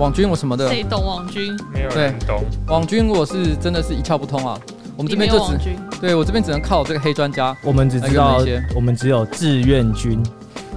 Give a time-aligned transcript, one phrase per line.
[0.00, 1.54] 网军我什么的，谁懂网军？
[1.70, 4.58] 没有人懂网军，我是真的是一窍不通啊。
[4.96, 5.58] 我们这边就只
[6.00, 7.54] 对我这边只能靠这个黑专家。
[7.62, 8.42] 我们只知道
[8.74, 10.18] 我们只有志愿军，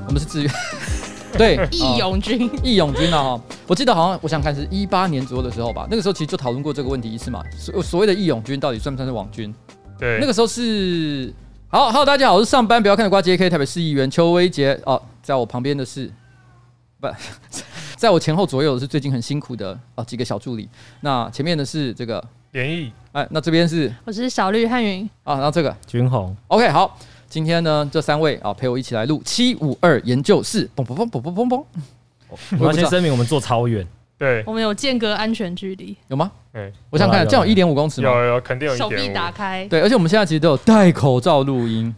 [0.07, 0.51] 我们是志愿。
[1.37, 3.23] 对，义勇军，义勇军啊！
[3.23, 7.41] 哈，我记得好像我想看是一八年左右的时候吧，那个时候其实就讨论过这个问题一次嘛。
[7.57, 9.55] 所所谓的义勇军到底算不算是网军？
[9.97, 11.33] 对，那个时候是
[11.69, 13.49] 好，Hello，大家好，我是上班不要看的瓜 J.K.
[13.49, 16.11] 台北市议员邱威杰哦，在我旁边的是
[16.99, 17.07] 不，
[18.03, 20.67] 在我前后左右的是最近很辛苦的啊几个小助理。
[20.99, 22.21] 那前面的是这个
[22.51, 26.99] 连毅，哎，那这边是我是小绿汉云啊，然后这个军红，OK，好。
[27.29, 31.63] 今天呢，这三位啊陪我一起来录七五二研究室，嘣嘣嘣嘣嘣嘣嘣。
[32.59, 36.29] 我要先声明，我们坐超远，对，我们有间隔安全距离，有吗？
[36.51, 38.09] 哎，我想看，这样有一点五公尺吗？
[38.09, 38.75] 有有，肯定有。
[38.75, 41.95] 手臂打开，对，而且我们现在其实都有戴口罩录音。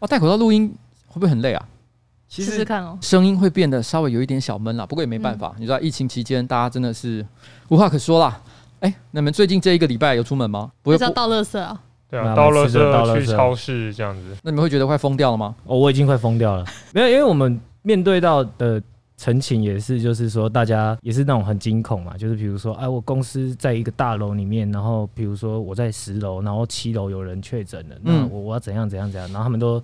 [0.00, 0.70] 哦，戴口罩录音
[1.06, 1.66] 会不会很累啊？
[2.28, 5.54] 试试看哦，声音会变得稍微有一点小闷啦，不过也没办法。
[5.58, 7.26] 你知道疫情期间，大家真的是
[7.68, 8.40] 无话可说啦。
[8.80, 10.70] 哎，那你们最近这一个礼拜有出门吗？
[10.82, 11.80] 不会要倒垃圾啊？
[12.10, 15.54] 对啊，到了去超市这样子，那你们会觉得快疯掉了吗？
[15.64, 16.64] 哦，我已经快疯掉了。
[16.92, 18.80] 没有，因为我们面对到的
[19.18, 29.82] 陈情也是，就是说大家也是那种很惊恐嘛，就是比如说，哎，我公司在一个大楼里面，然后比如说我在十楼，然后七楼有人确诊了，那我我要怎样怎样怎样，然后他们都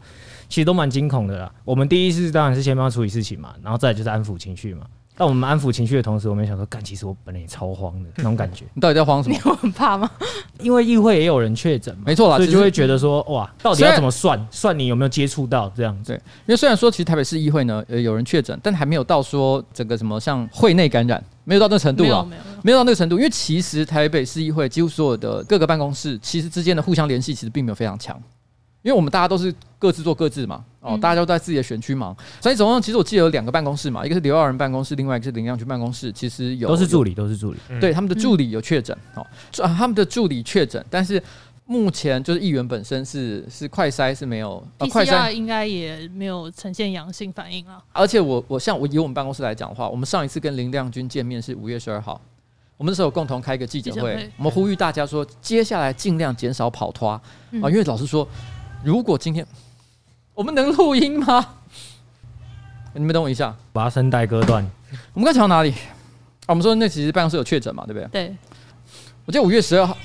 [0.49, 1.53] 其实都蛮惊恐的啦。
[1.65, 4.87] 我们第一是当然是先帮他处理事情嘛，然后再就是安抚情绪嘛。
[5.17, 8.65] 但我们安抚情绪的同时，我们也想说，干，其实我本来也超慌的那种感觉。
[8.75, 9.35] 你到底在慌什么？
[9.35, 10.11] 你有很怕吗？
[10.61, 14.45] 因为议会也有人确诊，没错啦，所以就会觉得说，哇，到底要怎么算？
[14.51, 16.13] 算你有没有接触到这样子？
[16.13, 23.17] 对，因为虽然说其实台北市议会呢，呃，有人确诊，但还没有到说整个什么像会内感染，没有到那个程度啊，没有，没有到那个程度。
[23.17, 28.21] 因为其实台北市议会几乎所有的各个办公室，其实之间的互相联系其实并没有非常强。
[28.85, 41.23] 因为我们大家都是各自做各自嘛，哦，大家都在自己的选区忙，所以总共其实我记得有两个办公室嘛，一个是刘耀仁办公室，另外一个是林亮君办公室，其实有都是助理，都是助理，对，他们的助理有确诊，哦，他们的助理确诊，但是
[41.65, 47.83] 目前就是议员本身是是快筛是没有，快筛应该也没有呈现阳性反应啊。
[47.95, 52.21] 而且我我像我以我们办公室来讲的话，我们上一次跟林亮君见面是五月十二号，
[52.77, 57.21] 我们那时候共同开一个记者会，我们呼吁大家说接下来尽量减少跑脱啊，
[57.53, 58.29] 因为老实说。
[58.85, 59.47] 如果今天
[60.35, 61.45] 我们能录音吗？
[62.93, 64.65] 你们等我一下，把声带割断。
[65.15, 65.71] 我们刚讲到哪里？
[65.71, 68.09] 啊，我们说那其实办公室有确诊嘛，对不对？
[68.09, 68.37] 对。
[69.25, 69.97] 我记得五月十二号，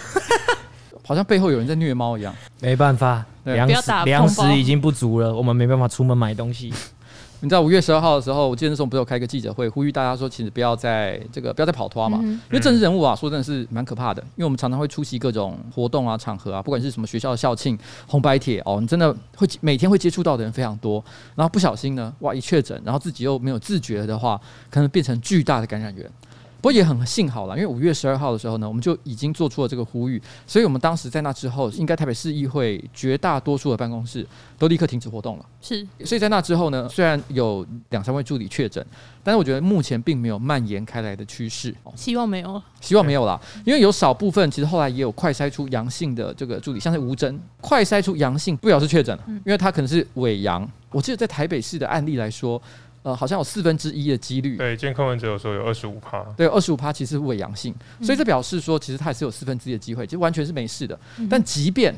[1.04, 2.34] 好像背后有人在虐猫一样。
[2.60, 6.72] 没办法，粮食粮食已经不足了，我们没办法出门买东西。
[7.44, 14.22] 你知道五月十二号的时候，我记得那时候不是有开一个记者会，呼吁大家说，其实不要再这个不要再跑脱嘛，嗯、因为政治人物啊，说真的是蛮可怕的。
[14.36, 24.40] 因为我们常常会出席各种活动啊、场合啊，不管是什么学校的校庆、红白帖哦，你真的会每天会接触到的人非常多，然后不小心呢，哇，一确诊，然后自己又没有自觉的话，
[24.70, 26.10] 可能变成巨大的感染源。
[26.64, 34.26] 不过也很幸好了，因为五月十二号的时候呢，我们就已经做出了这个呼吁，所以我们当时在那之后，应该台北市议会绝大多数的办公室
[34.56, 35.44] 都立刻停止活动了。
[35.60, 38.82] 是，所以在那之后呢，虽然有两三位助理确诊，
[39.22, 41.74] 但是我觉得目前并没有蔓延开来的趋势。
[41.94, 50.66] 希望没有，希望没有啦，因为有少部分其实后来也有快筛出阳性的这个助理，像是吴真，快筛出阳性不表示确诊，因为他可能是伪阳。
[50.90, 52.58] 我记得在台北市的案例来说。
[53.04, 54.56] 呃，好像有四分之一的几率。
[54.56, 56.22] 对，健康文者有说有二十五趴。
[56.36, 60.98] 对，二十五趴其实是伪阳性，嗯、所以这表示说，其实他也是有四分之一的机会，其实完全是没事的。
[61.18, 61.94] 嗯、但即便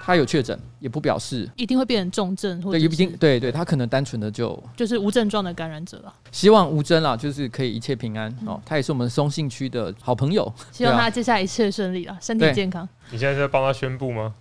[0.00, 6.14] 他有确诊，也不表示一定会变成重症，或者对，一定对对，他可能单纯的就就是无症状的感染者了。
[6.30, 8.62] 希望吴真啦，就是可以一切平安、嗯、哦。
[8.64, 12.88] 他也是我们松信区的好朋友，希望他接下来一切顺利啊，身体健康。
[13.10, 14.34] 你现在是在帮他宣布吗？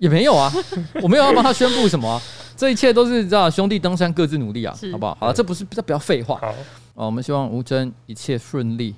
[0.00, 0.52] 也没有啊，
[1.00, 2.20] 我没有要帮他宣布什么、啊，
[2.56, 5.16] 这一切都是知道兄弟登山各自努力啊，好不好？
[5.20, 6.38] 好了，这不是这不要废话。
[6.40, 6.48] 好，
[6.94, 8.94] 哦，我们希望吴峥一切顺利。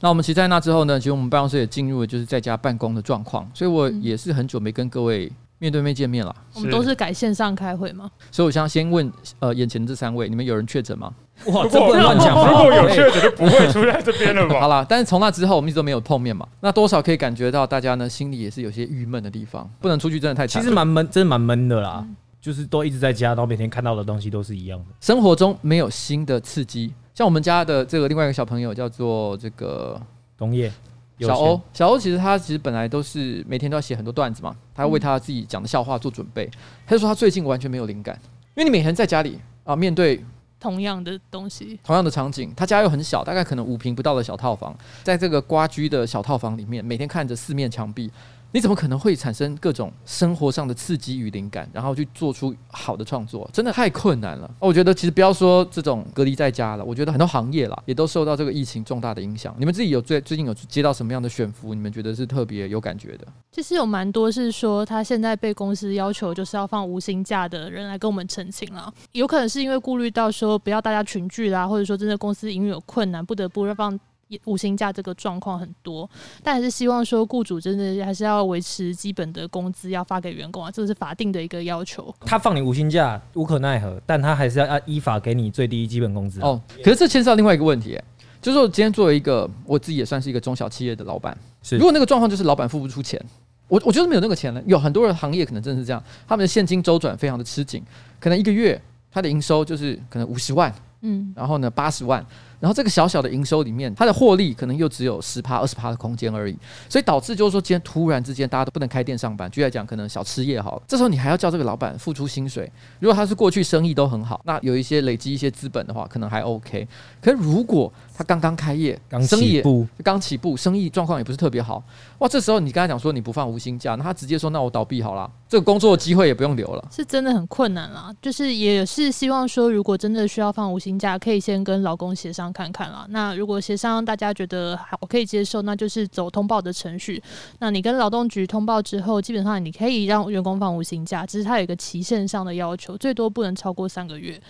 [0.00, 6.34] 那我们其实在那之后呢，其实我们办公室也进入了就是在家办公的状况，所以我也是很久没跟各位面对面见面了。
[6.54, 8.10] 我们都是改线上开会吗？
[8.30, 11.12] 所以我想先问，呃，眼前的这三位，你们有人确诊吗？
[11.44, 12.34] 哇，这不能乱讲。
[12.48, 14.58] 如果有确诊，就不会出在这边了吧？
[14.60, 16.48] 好了，但是从那之后，我们一直都没有碰面嘛。
[16.60, 19.68] 那多少可以感觉到大家呢，心里也是有些郁闷的地方。
[19.80, 20.60] 不能出去，真的太惨。
[20.60, 22.00] 其实蛮闷，真的蛮闷的啦。
[22.02, 24.86] 嗯、就是都一直在家，然后每天看到的东西都是一样的。
[25.00, 26.92] 生活中没有新的刺激。
[27.14, 30.00] 像我们家的这个另外一个小朋友叫做这个
[30.36, 30.72] 冬叶
[31.20, 36.50] 小欧，小欧其实他其实本来都是每天都要写很多段子嘛，他要为他自己讲的笑话做准备。
[36.86, 38.18] 他就说他最近完全没有灵感，
[38.54, 40.24] 因为你每天在家里啊，面对。
[40.58, 48.10] 同样的东西，同样的场景，他家又很小，大概可能五平不到的小套房，在这个瓜居的小套房里面，每天看着四面墙壁，
[48.56, 53.46] 你怎么可能会产生各种生活上的刺激与灵感，然后去做出好的创作？
[53.52, 54.50] 真的太困难了。
[54.58, 59.54] 我觉得其实不要说这种隔离在家了，我觉得很多行业啦也都受到这个疫情重大的影响。
[59.58, 61.74] 你们自己有最最近有接到什么样的选服？
[61.74, 63.26] 你们觉得是特别有感觉的？
[63.52, 74.00] 其实有蛮多是说他现在被公司要求就是要放无薪假的人来跟我们澄清了，有可能是因为顾虑到说不要大家群聚啦，或者说真的公司营运有困难，不得不让放。
[74.44, 76.08] 无薪假这个状况很多，
[76.42, 82.12] 但还是希望说雇主真的还是要维持基本的工资要发给员工啊，这是法定的一个要求。
[82.20, 86.60] 他放你无薪假无可奈何，但他还是要依法给你最低基本工资哦。
[86.82, 87.96] 可是这牵涉到另外一个问题，
[88.42, 93.24] 就是说今天作为一个我自己也算是一个中小企业的老板，是如果那个状况就是老板付不出钱，
[93.68, 94.60] 我我觉得没有那个钱了。
[94.66, 97.80] 有很多的行业可能真的是这样，他们的现金周转非常的吃紧，
[98.18, 98.80] 可能一个月
[99.12, 102.26] 他的营收就是可能五十万，嗯，然后呢八十万。
[102.60, 106.56] 然后这个小小的营收里面，它的获利可能又只有十趴、二十趴的空间而已，
[106.88, 109.50] 所以导致就是说，今天突然之间大家都不能开店上班。
[109.50, 112.70] 举例来讲，可能小吃业好了，这时候你还要叫这个老板付出薪水。
[112.98, 116.86] 如果他是过去生意都很好，那有一些累积一些资本的话，可能还 OK。
[117.20, 121.82] 可是如果他刚刚开业，刚起步，刚起步，生意状况也不是特别好，
[122.18, 128.12] 哇，这时候你跟他讲说你不放无薪假，那他直接说那我倒闭好了，这个工作机会也不用留了，是真的很困难啦。
[128.20, 133.06] 就是也是希望说，如果真的需要放无薪假，可以先跟老公协商看看啦。
[133.10, 137.22] 那如果协商大家觉得还我可以接受，那就是走通报的程序。
[137.60, 144.40] 那你跟劳动局通报之后，基本上你可以让员工放无薪假，只是它有一个期限上的要求，最多不能超过三个月。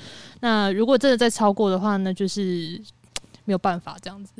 [0.40, 2.81] 那如果真的再超过的话，那就是。
[3.46, 4.32] 没有办法这样子，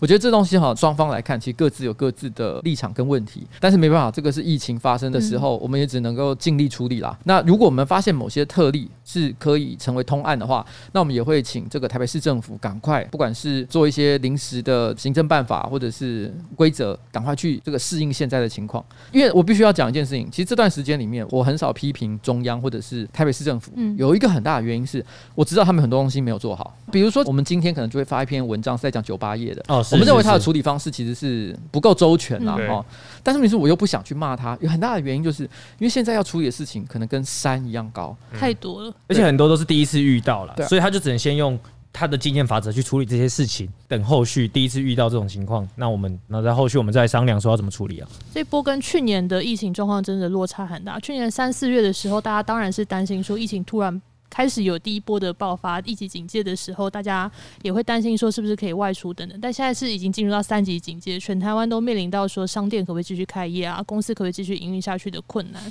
[0.00, 7.16] 我觉得这东西哈，双方来看，其实各自有各自的立场跟问题，但是没办法，这个是疫情发生的时候，我们也只能够尽力处理啦。
[7.24, 18.82] 那如果我们发现某些特例是可以成为通案的话，那我们也会请这个台北市政府赶快，不管是做一些临时的行政办法或者是规则，赶快去这个适应现在的情况。
[19.12, 28.53] 因为我必须要讲一件事情，其实这段时间里面，我很少批评中央或者是台北市政府，嗯有一个很大的原因是，我知道他们很多东西没有做好，比如说我们今天可能就会发一篇文。
[28.54, 32.86] 文章是在讲九八页的，哦，我们认为他的处理方式其实是不够周全呐，哈。
[33.20, 41.58] 但是你说我又不想去骂他，有很大的原因就是因为现在要处理的事情可能跟山一样高，太多了，而且很多都是第一次遇到了，所以他就只能先用
[41.92, 43.68] 他的经验法则去处理这些事情。
[43.88, 48.08] 等后续第一次遇到这种情况，那我们那在后续我们再商量说要怎么处理啊。
[48.32, 51.00] 这波跟去年的疫情状况真的落差很大。
[51.00, 54.00] 去年三四月的时候，大家当然是担心说疫情突然。
[54.34, 57.30] 开始有第一波的爆发，一级警戒的时候，大家
[57.62, 59.38] 也会担心说是不是可以外出等等。
[59.40, 65.62] 但现在是已经进入到三级警戒，全台湾都面临到说商店可不可以继续开业啊，公司可不可以继续营运下去的困难。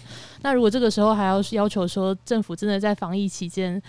[0.43, 3.81] 那如果这个时候还要要求说政府真的在防疫期间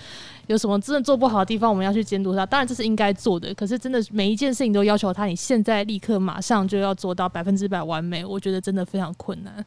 [0.49, 3.55] 有什么真的做不好的地方，我们要去监督他，当然这是应该做的。
[3.55, 9.65] 可是真的每一件事情都要求他，你现在立刻马上就要做到百分之百完美，我觉得真的非常困难。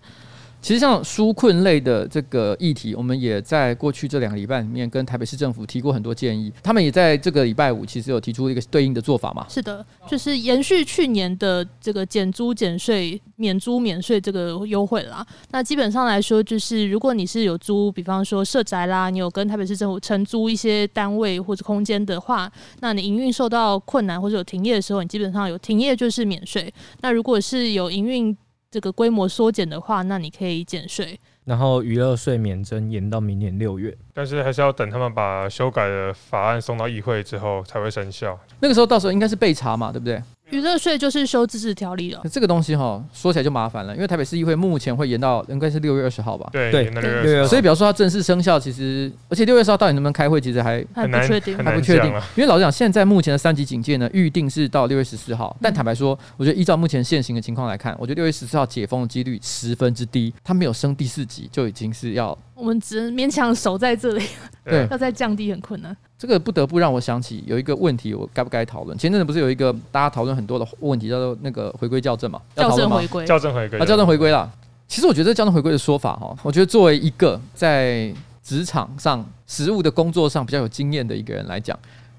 [0.61, 9.45] 其实像纾困类的这个议题，我们也在过去这两个礼拜里面跟台北市政府提过很多建议，他们也在这个礼拜五其实有提出一个对应的做法嘛。
[9.47, 15.25] 是的，就是延续去年的这个减租减税、免租免税这个优惠啦。
[15.51, 22.51] 那基本上来说，就是如果你是有租，比方说社宅啦，你有跟台北市政府承租一些单位或者空间的话，
[22.81, 26.73] 那你营运受到困难或者有停业的时候，你基本上有停业就是免税。
[27.01, 28.35] 那如果是有营运，
[28.69, 31.19] 这个规模缩减的话，那你可以减税。
[31.45, 38.37] 然后娱乐税免征延到明年六月，但是还是要等他们把修改的法案送到议会之后才会生效。
[38.59, 40.21] 那个时候到时候应该是被查嘛，对不对？
[40.49, 42.21] 娱乐税就是修自治条例了。
[42.31, 46.49] 这个东西哈，说起来就麻烦了，因为台北市议会目前会延到应该是六月二十号吧？
[46.51, 47.47] 对对，六月二十号。
[47.47, 52.09] 所以比方说它正式生效，其实而且六月二十号到底能不能开会，其实还还不确定，还不确定。
[52.35, 55.55] 因为老实讲，现在目前的三级警戒呢，预定是到六月十四号。
[55.61, 60.33] 但坦白说，我觉得依照目前现行的情况来看，我觉得六月十四号解封的几率十分之低。
[60.43, 64.23] 它没有升第四级，就已经是要我们只能勉强守在这里。
[64.63, 65.95] 对，要再降低很困难。
[66.17, 68.97] 这个不得不让我想起有一个问题，我该不该讨论？
[68.97, 72.41] 前阵子不是有一个大家讨论很多的问题，叫做那个回归校正嘛？
[72.55, 74.49] 校正回归，校正回归，啊，校正回归啦。
[74.87, 81.77] 其实我觉得校正回归的说法哈，我觉得作为一个在职场上实务的工作上比较有经验的一个人来讲，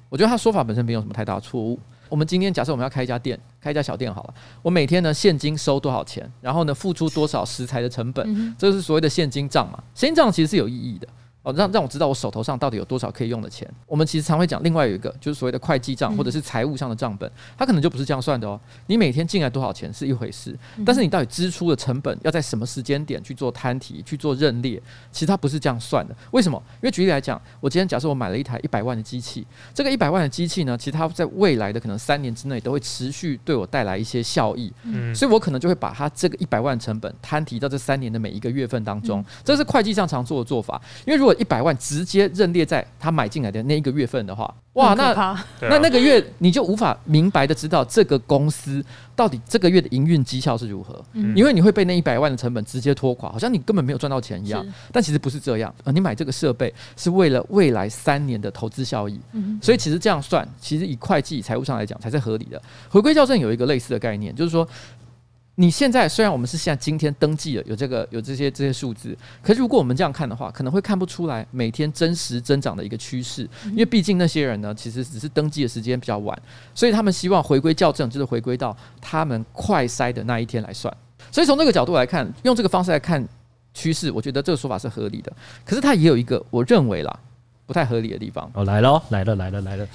[0.09, 1.77] 我觉得他说法本身没有什么太大的错误。
[2.09, 9.83] 我们今天假设我们要开一家店，开一家小店好了，我每天呢现金收多少钱，然后呢付出多少食材的成本，这是所谓的现金账嘛？
[9.95, 11.09] 现金账其实是有意义的。
[11.49, 13.67] 哦，让让我知道我手头上到底有多少可以用的钱。
[13.87, 18.61] 我们其实常会讲，另外有一个就是所谓的会计账或者是财务上的账本，它可能就不是这样算的哦。
[18.87, 26.15] 你每天进来多少钱是一回事，但是你到底支出的成本要在什么时间点去做摊提、去做认列，其实它不是这样算的。
[26.33, 26.63] 为什么？
[26.83, 40.81] 因为举例来讲，我今天假设我买了一台一百万的机器，这个一百万的机器呢，其实它在未来的可能三年之内都会持续对我带来一些效益，嗯，所以我可能就会把它这个一百万成本摊提到这三年的每一个月份当中，这是会计上常做的做法。
[41.07, 45.15] 因为如果一百万直接认列在他买进来的那一个月份的话，哇，那
[45.63, 48.85] 那那个月你就无法明白的知道这个公司
[49.17, 51.03] 到底这个月的营运绩效是如何，
[51.35, 54.65] 因为你会被那一百万的成本直接拖垮，好像你根本没有赚到钱一样。
[54.93, 59.19] 但其实不是这样，呃，你买这个设备是为了未来三年的投资效益，
[59.63, 62.61] 所以其实这样算，其实以会计财务上来讲才是合理的。
[62.89, 64.69] 回归校正有一个类似的概念，就是说。
[65.61, 76.41] 你现在虽然我们是现在今天登记了有这个有这些这些数字，可是如果我们这样看的话，可能会看不出来每天真实增长的一个趋势，因为毕竟那些人呢，其实只是登记的时间比较晚，
[76.77, 80.97] 所以他们希望回归校正，就是回归到他们快筛的那一天来算。
[81.33, 83.27] 所以从这个角度来看，用这个方式来看
[83.75, 85.33] 趋势，我觉得这个说法是合理的。
[85.65, 87.21] 可是它也有一个我认为啦。
[87.69, 89.87] 不太合理的地方哦，来了，来了，来了， 来了，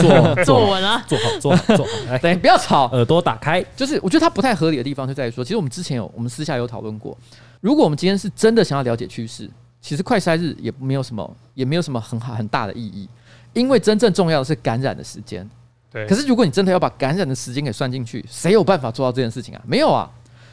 [0.00, 3.60] 坐坐稳了，坐好，坐好，坐好， 来，等，不要吵，耳朵打开。
[3.74, 7.18] 就是我觉得它不太合理的地方就在于说，其实我们之前有，我们私下有讨论过，
[7.60, 13.08] 如果我们今天是真的想要了解趋势，其实快筛日也没有什么，也没有什么很好很大的意义，
[13.52, 15.44] 因为真正重要的是感染的时间。
[15.90, 16.06] 对。
[16.06, 19.62] 可是如果你真的要把感染的时间给算进去，谁有办法做到这件事情啊？
[19.66, 20.08] 没有啊。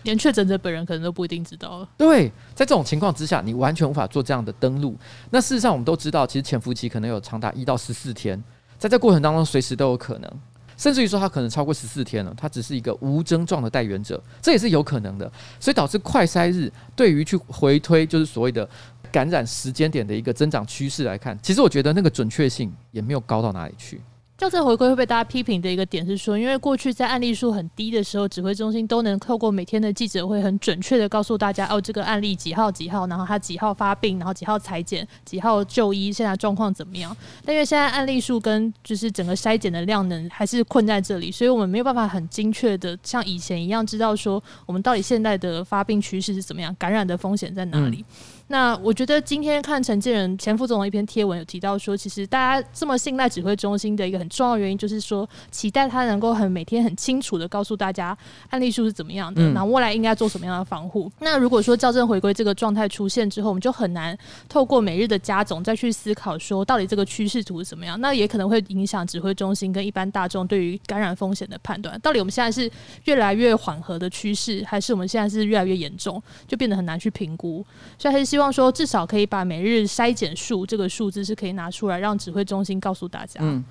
[0.06, 1.90] 连确诊者本人可能都不一定知道了。
[1.98, 4.96] 对，在这种情况之下，你完全无法做这样的登录。
[5.32, 8.42] 那事实上，我们都知道，其实潜伏期可能有长达一到十四天，
[8.78, 10.32] 在这过程当中，随时都有可能，
[10.78, 15.30] 甚至于说他可能超过十四天了，他只是一个无症状的带源者，这也是有可能的。
[15.60, 18.68] 所以导致快筛日对于去回推，就是所谓的
[19.12, 24.00] 感染时间点的一个增长趋势来看，其实我觉得那个准确性也没有高到哪里去。
[24.38, 37.16] 校正回归会被大家批评的一个点是说，因为过去在案例数很低的时候，指挥中心都能透过每天的记者会，很准确的告诉大家，哦，这个案例几号几号，然后他几号发病，然后几号裁剪，几号就医，现在状况怎么样？
[37.46, 48.04] 但因为现在案例数跟就是整个筛检的量能还是困在这里，所以我们没有办法很精确的像以前一样知道说，我们到底现在的发病趋势是怎么样，感染的风险在哪里。
[48.48, 58.16] 那我觉得今天看陈建仁前副总的一篇贴文，有提到说，其实大家这么信赖指挥中心的一个很重要原因，就是说期待他能够很每天很清楚的告诉大家
[58.50, 61.12] 案例数是怎么样的，那未来应该做什么样的防护。
[61.20, 64.16] 那如果说校正回归这个状态出现之后，我们就很难
[64.48, 72.00] 透过每日的加总再去思考说到底这个趋势图是怎么样，那也可能会影响指挥中心跟一般大众对于感染风险的判断。
[72.00, 72.70] 到底我们现在是
[73.06, 77.66] 越来越缓和的趋势，还是我们现在是越来越严重，就变得很难去评估。
[77.98, 83.40] 所以还是希望说，至少可以把每日筛检数这个数字是可以拿出来，让指挥中心告诉大家。
[83.40, 83.64] 嗯，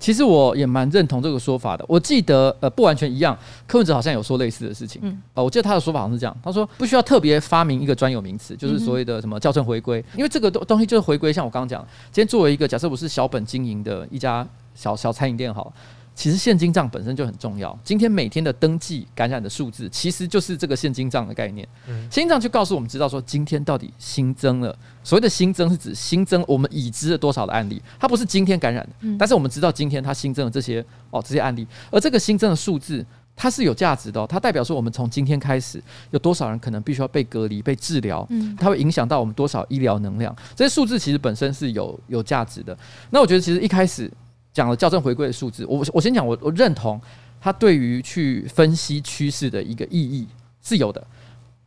[0.00, 1.84] 其实我也蛮认同这个说法的。
[1.86, 3.38] 我记得呃，不完全一样，
[3.68, 5.00] 柯文哲好像有说类似的事情。
[5.04, 11.32] 嗯，呃，我记得他的说法好像是这样，他说不需要特别发明一个专有名词，就是所谓的什么校正回归，因为这个东东西就是回归。
[11.32, 15.72] 像我刚刚讲，今天作为一个假设我是小本经营的一家小小餐饮店，好。
[16.20, 17.74] 其实现金账本身就很重要。
[17.82, 21.66] 今天每天的登记感染的数字，其实就是这个现金账的概念。
[21.86, 24.78] 现金账就告诉我们知道说，今天到底新增了。
[25.02, 33.02] 所谓的新增是指新增我们已知了多少的案例，它不是今天感染的，但是我们知道今天它新增了这些哦这些案例，而这个新增的数字
[33.34, 40.36] 它是有价值的哦，它代表说我们从今天开始有多少人可能必须要被隔离、被治疗，它会影响到我们多少医疗能量。
[40.54, 42.76] 这些数字其实本身是有有价值的。
[43.08, 44.12] 那我觉得其实一开始。
[44.52, 47.00] 讲了校正回归的数字，我我先讲，我我认同
[47.40, 50.26] 它对于去分析趋势的一个意义
[50.62, 51.02] 是有的，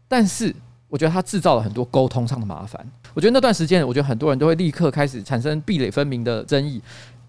[0.08, 0.54] 但是
[0.90, 2.86] 我觉得它制造了很多沟通上的麻烦。
[3.14, 6.82] 我觉得那段时间，我觉得很多人都会立刻开始产生壁垒分明的争议。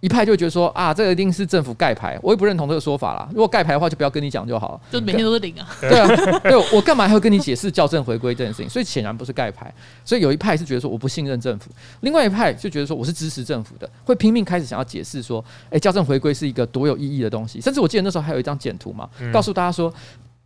[0.04, 3.26] 一派就觉得说啊，这个一定是政府盖牌，我也不认同这个说法啦。
[3.30, 5.66] 如果盖牌的话，就不要跟你讲就好了，就每天都是零啊。
[5.80, 6.06] 对啊，
[6.40, 8.68] 对，我干嘛还要跟你解释校正回归这件事情？
[8.68, 9.72] 所以显然不是盖牌。
[10.04, 11.70] 所以有一派是觉得说我不信任政府，
[12.02, 17.58] 另外一派就觉得说我是支持政府的，会拼命开始想要解释说，诶，校正回归是一个多有意义的东西。
[17.62, 19.90] 甚至我记得那时候还有一张简图嘛，告诉大家说，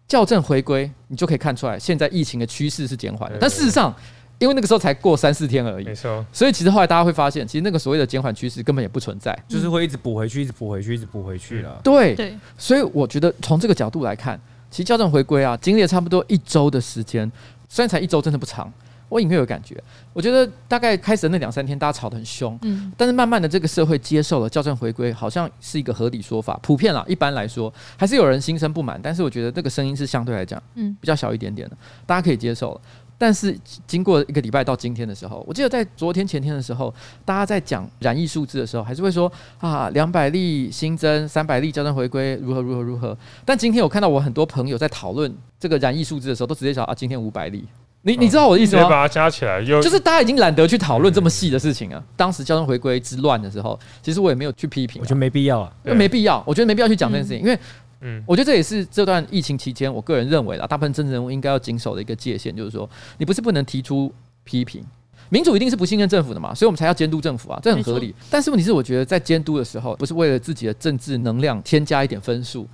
[0.06, 3.92] 校正回归你就可以看出来现在疫情的趋势是减缓的，但事实上。
[4.38, 6.24] 因为那个时候才过三四天而已，没错。
[6.32, 11.80] 所以其实后来大家会发现，其实那个所谓的减缓趋势根本也不存在，就是会一直补回去，一直补回去，一直补回去了。
[11.82, 12.34] 对对。
[12.56, 14.40] 所以我觉得从这个角度来看，
[14.70, 17.30] 其实校正回归啊，经历了差不多一周的时间，
[17.68, 18.72] 虽然才一周，真的不长。
[19.10, 19.74] 我隐约有感觉，
[20.12, 22.92] 我觉得大概开始的那两三天，大家吵得很凶，嗯。
[22.94, 26.60] 但是慢慢的，这个社会接受了校正回归，好像是一个合理说法。
[26.62, 32.80] 普遍啦，一般来说，还是有人心生不满，但是我觉得这个声音是相对来讲，嗯，比较小一点点的，大家可以接受了。
[33.20, 36.94] 但是经过一个礼拜到今天的时候，我记得在昨天前天的时候，
[37.24, 43.18] 大家在讲染疫数字的时候，还是会说啊，两百例新增，三百例校正回归，如何如何如何。
[43.44, 47.66] 但今天我看到我很多朋友在讨论这个染疫数字的时候，都直接讲啊，今天五百例。
[48.02, 48.84] 你你知道我的意思吗？
[48.84, 52.00] 把它加起来，就是大家已经懒得去讨论这么细的事情啊。
[52.16, 57.58] 当时交通回归之乱的时候，其实我也没有去批评，我觉得没必要啊，因为没必要，我觉得没必要去讲这件事情，因为。
[58.00, 62.88] 嗯，我觉得这也是这段疫情期间，我个人认为啦，大部分政治人物应该要谨守的一个界限，就是说，
[63.18, 64.12] 你不是不能提出
[64.44, 64.84] 批评，
[65.30, 68.14] 民主一定是不信任政府的嘛，所以我们才要监督政府啊，这很合理。
[68.30, 72.68] 但是问题是，我觉得在监督的时候，不是为了自己的政治能量添加一点分数，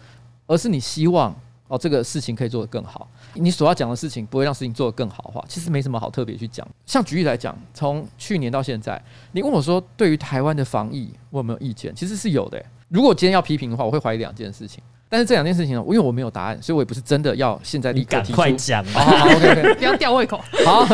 [0.46, 1.34] 而是你希望
[1.68, 3.08] 哦这个事情可以做得更好。
[3.32, 6.68] 你所要讲的事情不会让事情做得更好的话，其实没什么好特别去讲。
[6.84, 9.02] 像举例来讲，从去年到现在，
[9.32, 12.66] 你问我说对于台湾的防疫我有没有意见，其实是有的欸。
[12.88, 14.82] 如果今天要批评的话，我会怀疑两件事情。
[15.14, 18.34] 但是这两件事情呢，因为我没有答案，所以我也不是真的要现在立刻提出。
[18.34, 20.40] 快讲，OK， 不要吊胃口。
[20.64, 20.84] 好，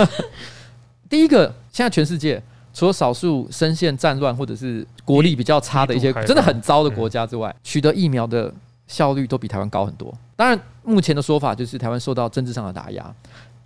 [1.09, 2.43] 第一个，现在全世界
[2.75, 8.53] 除了少数深陷战乱或者是国力比较差的一些真的很糟的国家之外，取得疫苗的
[8.87, 10.15] 效率都比台湾高很多。
[10.37, 13.15] 当然，目前的说法就是台湾受到政治上的打压。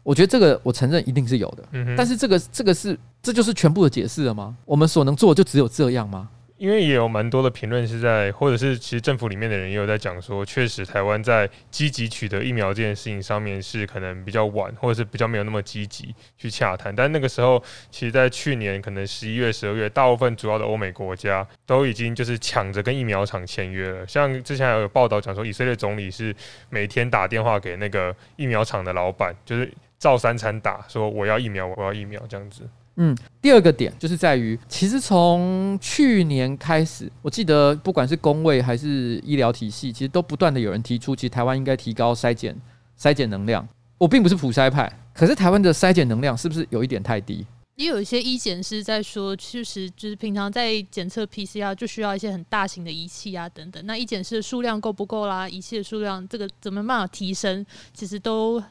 [0.04, 1.64] 我觉得这个我承认一定是有的，
[1.96, 4.54] 但是这个这个是这就是全部的解释了吗？
[4.64, 6.28] 我们所能做的就只有这样吗？
[6.64, 16.96] 因为也有蛮多的评论是在，或者是其实政府里面的人也有在讲说，确实台湾在积极取得疫苗这件事情上面是可能比较晚，或者是比较没有那么积极去洽谈。
[16.96, 24.06] 但那个时候，其实，在去年可能十一月、十二月，大部分主要的欧美国家都已经就是抢着跟疫苗厂签约了。
[24.08, 26.34] 像之前还有报道讲说，以色列总理是
[26.70, 32.66] 每天打电话给那个疫苗厂的老板，就是照三餐打，说我要疫苗，我要疫苗这样子。
[32.96, 42.56] 嗯，第二个点就是在于，其实从去年开始，我记得不管是公卫还是医疗体系，其实都不断的有人提出，其实台湾应该提高筛检
[42.96, 43.66] 筛检能量。
[43.98, 47.44] 我并不是普筛派，可是台湾的筛检能量是不是有一点太低？
[47.74, 55.48] 也有一些医检师在说，其实就是平常在检测 PCR 就需要一些很大型的仪器啊等等，那医检师的数量够不够啦？
[55.48, 57.66] 仪器的数量这个怎么办法提升？
[57.92, 58.62] 其实都。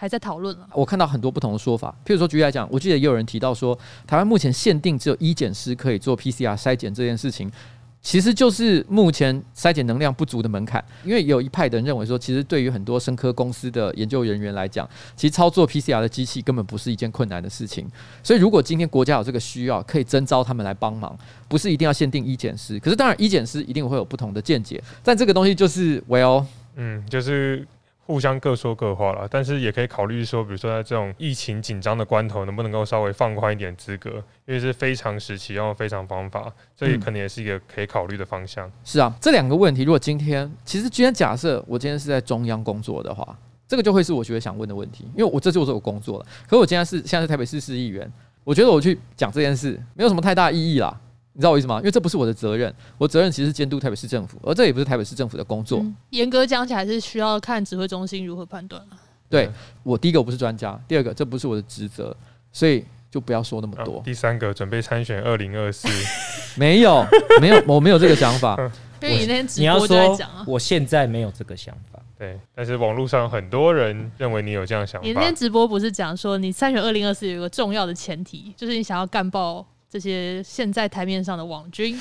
[0.00, 0.66] 还在讨论了。
[0.72, 7.52] 我看到很多不同的说法，譬如说举例来讲，我记得也有人提到说，台湾目前限定只有医检师可以做 PCR 筛检这件事情，
[8.00, 10.82] 其实就是目前筛检能量不足的门槛。
[11.04, 17.86] 因为有一派的人认为说，其实对于很多生科公司的研究人员来讲，其实操作 PCR 的机器根本不是一件困难的事情。
[18.22, 21.14] 所以如果今天国家有这个需要，可以征召他们来帮忙，
[21.46, 22.78] 不是一定要限定医检师。
[22.80, 26.42] 可是当然，医检师一定会有不同的见解，但这个东西就是 well，
[26.76, 27.68] 嗯，就是。
[28.10, 34.10] 互相各说各话了，但是也可以考虑说，比如说在这种疫情紧张的关头，能不能够稍微放宽一点资格？
[34.46, 38.66] 因为是非常时期，用非常方法，这也可能也是一个可以考虑的方向。
[38.66, 38.72] 嗯。
[38.82, 46.26] 是啊，这两个问题，如果今天其实今天假设我今天是在中央工作的话，这个就会是我觉得想问的问题，因为我这就是我工作了。
[46.48, 51.00] 可是我今天是现在是台北市市议员，我觉得我去讲这件事没有什么太大意义啦。
[51.40, 51.78] 你知道我意思吗？
[51.78, 55.82] 因为这不是我的责任，我责任其实是监督台北市政府，而这也不是台北市政府的工作。
[56.10, 58.78] 严、嗯、格讲起来，是需要看指挥中心如何判断。
[59.26, 59.50] 对，
[59.82, 62.14] 我第一个我不是专家，第二个这不是我的职责，
[62.52, 64.00] 所以就不要说那么多。
[64.00, 65.88] 啊、第三个准备参选二零二四，
[66.60, 67.02] 没有，
[67.40, 68.54] 没有，我没有这个想法。
[69.00, 71.98] 因为你那天直播就在讲啊，我现在没有这个想法。
[72.18, 75.06] 对，但是网络上很多人认为你有这样想法。
[75.06, 79.66] 你那天直播不是讲说，你参选二零二四有一个重要的前提，就是你想要干爆。
[79.90, 81.98] 这些现在台面上的网军，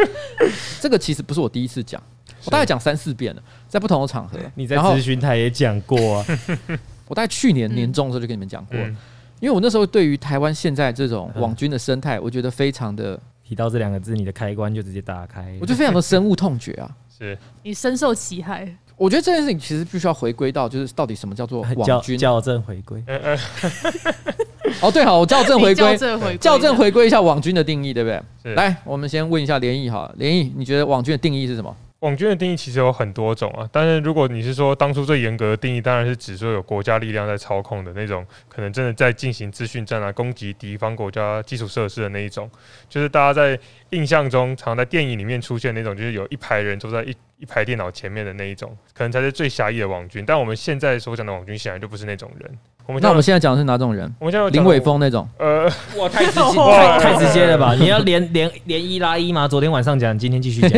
[0.80, 2.02] 这个其实不是我第一次讲，
[2.46, 4.38] 我大概讲三四遍了，在不同的场合。
[4.54, 6.26] 你在咨询台也讲过啊，
[7.06, 8.96] 我大概去年年中的时候就跟你们讲过，嗯，
[9.40, 17.36] 因为我那时候对于台湾现在这种网军的生态，我觉得非常的提到这两个字，你的开关就直接打开，我觉得非常的深恶痛绝啊， 是。
[17.62, 18.74] 你深受其害。
[18.98, 22.18] 我觉得这件事情其实必须要回归到，就是到底什么叫做 网军？
[22.18, 23.02] 校正回归。
[24.82, 25.96] 哦，对，好，我校正回归，
[26.38, 28.10] 校正回归一下网军的定义，对不
[28.42, 28.54] 对？
[28.54, 31.74] 来，我们先问一下连奕哈，连奕，你觉得网军的定义是什么？
[32.00, 42.48] 网军的定义其实有很多种啊，但是如果你是说当初最严格的定义，当然是指说有国家力量在操控的那种，可能真的在进行资讯战啊，攻击敌方国家基础设施的那一种，
[42.88, 43.58] 就是大家在
[43.90, 50.24] 印象中常在电影里面出现那种，就是有一排人坐在一一排电脑前面的那一种，可能才是最狭义的网军。
[50.24, 52.58] 但我们现在所讲的网军显然就不是那种人。
[52.88, 54.10] 我们那我们现在讲的是哪种人？
[54.18, 55.28] 我们现在林伟峰那种？
[55.38, 55.64] 呃，
[55.98, 57.74] 哇，太直接， 太太直接了吧？
[57.78, 59.46] 你要连连连一拉一吗？
[59.46, 60.70] 昨天晚上讲，今天继续讲。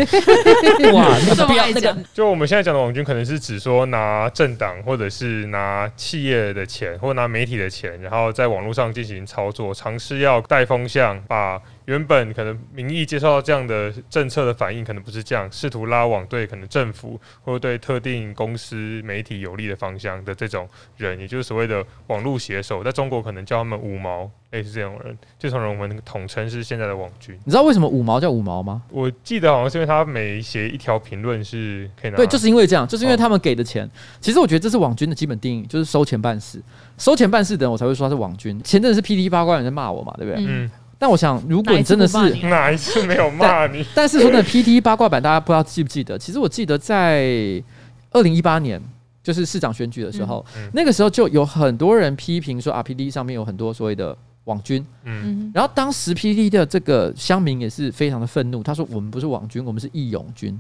[0.93, 1.97] 哇， 那个不要那个。
[2.13, 24.31] 就我们现在讲的网军，可能是指说拿政党或者是拿企业的钱，或拿媒体的钱，然后在网络上进行操作，尝试要带风向，把原本可能民意接受到这样的政策的反应，可能不是这样，试图拉网对可能政府或者对特定公司媒体有利的方向的这种人，也就是所谓的网络写手，在中国可能叫他们五毛。
[24.51, 27.39] 类似这种人，这种人我们统称是现在的网军。
[27.45, 28.83] 你知道为什么五毛叫五毛吗？
[28.91, 32.17] 我记得好像是因为他每写一条评论是可以拿。
[32.17, 33.87] 对，就是因为这样，就是因为他们给的钱。
[33.87, 36.61] 哦、其实我觉得这是网军的基本定义，就是收钱办事。
[36.99, 38.61] 收钱办事的人，我才会说他是网军。
[38.65, 40.45] 前阵子是 PT 八卦人在骂我嘛，对不对？
[40.45, 40.69] 嗯。
[41.01, 42.17] 但我想，如果你真的是
[42.49, 43.83] 哪一次没有骂你？
[43.95, 46.19] 但是说那 PT 八卦版，大家不知道记不记得？
[46.19, 47.25] 其实我记得在
[48.11, 48.79] 二零一八年，
[49.23, 54.15] 就是市长选举的时候，那个时候就有很多人批评说 RPD 上面有很多所谓的。
[54.45, 60.59] 网军，嗯，然后当时 PTT 的这个乡民也是非常的愤怒，他说：“我们不是网军，我们是义勇军。”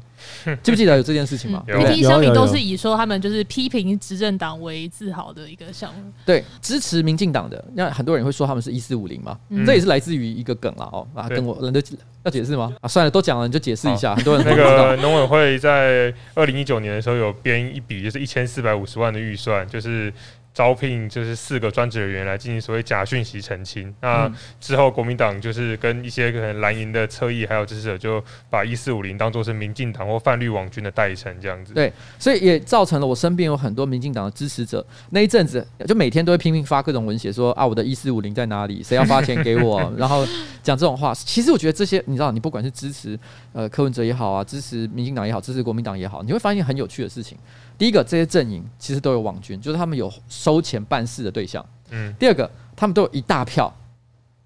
[0.62, 6.12] 记不记得有这件事情吗？PTT 乡民都是以说他们就是批评执政党为自豪的一个项目。
[6.26, 11.80] 对，支持民进党的，那很多人会说他们是一四五零嘛，嗯、这也是来自于一个梗了哦啊，跟我人都
[12.22, 12.72] 要解释吗？
[12.82, 14.14] 啊，算了，都讲了，你就解释一下。
[14.14, 20.12] 很多人那个农委会在二零一九年的时候有编一笔，就是一千四百五十万的预算，就是。
[20.52, 23.94] 招聘就是四个专职人员来进行所谓假讯息澄清。
[24.00, 31.72] 那之后，国民党就是跟一些可能蓝营的侧翼还有支持者，就把一四五零当做是民进党或泛绿网军的代称，这样子。
[31.72, 38.82] 对，所以也造成了我身边有很多民进党的支持者，那一阵子就每天都会拼命发各种文写，说啊，我的一四五零在哪里？
[38.82, 39.80] 谁要发钱给我？
[39.96, 40.26] 然后
[40.62, 41.14] 讲这种话。
[41.14, 43.18] 其实我觉得这些，你知道，你不管是支持
[43.52, 47.38] 呃柯文哲也好啊，支持民进党也好，支持国民党也好，你会发现很有趣的事情。
[47.80, 51.64] 第一个，这些阵营其实都有网军，就是他们有收钱办事的对象。
[51.88, 52.14] 嗯。
[52.18, 53.74] 第二个，他们都有一大票，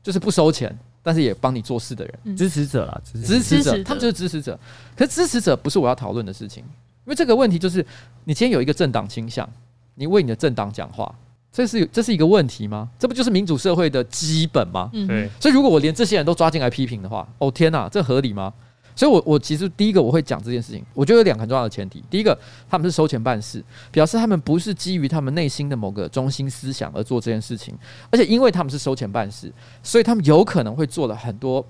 [0.05, 4.57] 就是不收钱，但是也帮你做事的人，嗯、支持者啦，支持者，持者，他们就是支持者。
[4.95, 7.85] 可是支持者不是我要讨论的事情，因为这个问题就是，
[8.23, 9.51] 你今天有一个政党倾向，
[9.97, 11.13] 你为你的政党讲话，
[11.53, 12.89] 这是这是一个问题吗？
[13.01, 14.89] 这不就是民主社会的基本吗？
[14.93, 15.09] 嗯。
[15.09, 15.29] 对。
[15.41, 18.55] 所以如果我连这些人都抓进来批评的话，哦天哪，这合理吗？
[18.97, 22.03] 所以我，我其实第一个我会讲这件事情，我觉得有两个很重要的前提。
[22.09, 27.77] 第一个，他们是收钱办事，表示他们不是基于他们内心的某个中心思想而做这件事情，
[28.11, 29.53] 而且因为他们是收钱办事，
[29.83, 31.65] 所以他们有可能会做了很多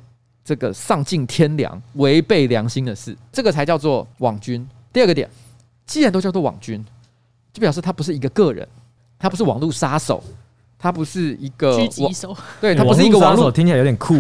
[0.45, 4.67] 这个丧尽天良、违背良心的事，这个才叫做网军。
[4.93, 5.29] 第二个点，
[5.87, 6.85] 既然都叫做网军，
[7.53, 8.69] 就表示他不是一个个人，
[9.19, 10.23] 他不是网络杀手，
[10.85, 14.15] 他不是一个狙击手，对，他不是一个网络，听起来有点酷，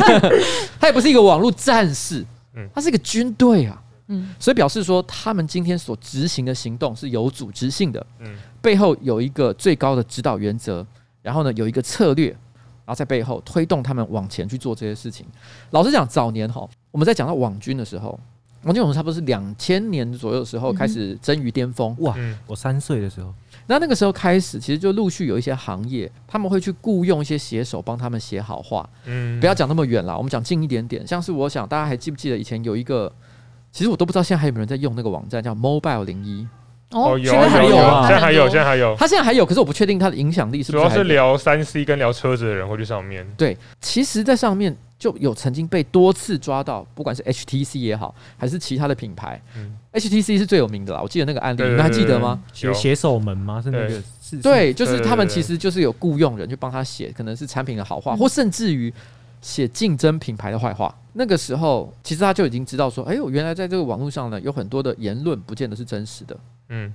[0.80, 2.24] 他也不是一个网络战士。
[2.54, 10.86] 嗯，他是一个军队啊，嗯，所以表示说他们今天所执行的行动是有组织性的，嗯，背后有一个最高的指导原则，
[11.20, 15.26] 然后呢有一个策略，然后在背后推动他们往前去做这些事情。
[15.72, 18.18] 老实讲，早年哈我们在讲到网军的时候，
[18.62, 23.34] 网军我们差不多是两千年左右的时候开始臻于巅峰，哇，我三岁的时候。
[23.70, 28.88] 那那个时候开始，其实就陆续有一些行业，他们会去雇佣一些写手帮他们写好话。
[29.04, 31.06] 嗯，不要讲那么远了，我们讲近一点点。
[31.06, 33.10] 像是我想大家还记不记得以前有一个，
[33.70, 36.44] 其实我都不知道现在还有没有人在用那个网站，叫 Mobile 零一。
[36.90, 38.96] 哦，现在还有啊，现在还有，现在还有。
[38.96, 40.84] 他现在还有，可是我不确定他的影响力是不是。
[40.84, 43.24] 主要是聊三 C 跟聊车子的人会去上面。
[43.36, 44.76] 对，其实，在上面。
[45.00, 51.00] 就有曾经被多次抓到，不管是 HTC 也好，还是其他的品牌，嗯，HTC 是最有名的啦。
[51.02, 52.42] 我记得那个案例，你们还记得吗？
[52.52, 53.60] 写写手们吗？
[53.62, 54.02] 是那个？
[54.22, 58.92] 是，对，就是他们其实就是有雇佣人去帮他写，可能是产品的好话，或甚至于
[59.40, 60.94] 写竞争品牌的坏话。
[61.14, 66.36] 那个时候，其实他就已经知道说，哎呦，原来在这个网络上呢，有很多的言论不见得是真实的。
[66.68, 66.92] 嗯。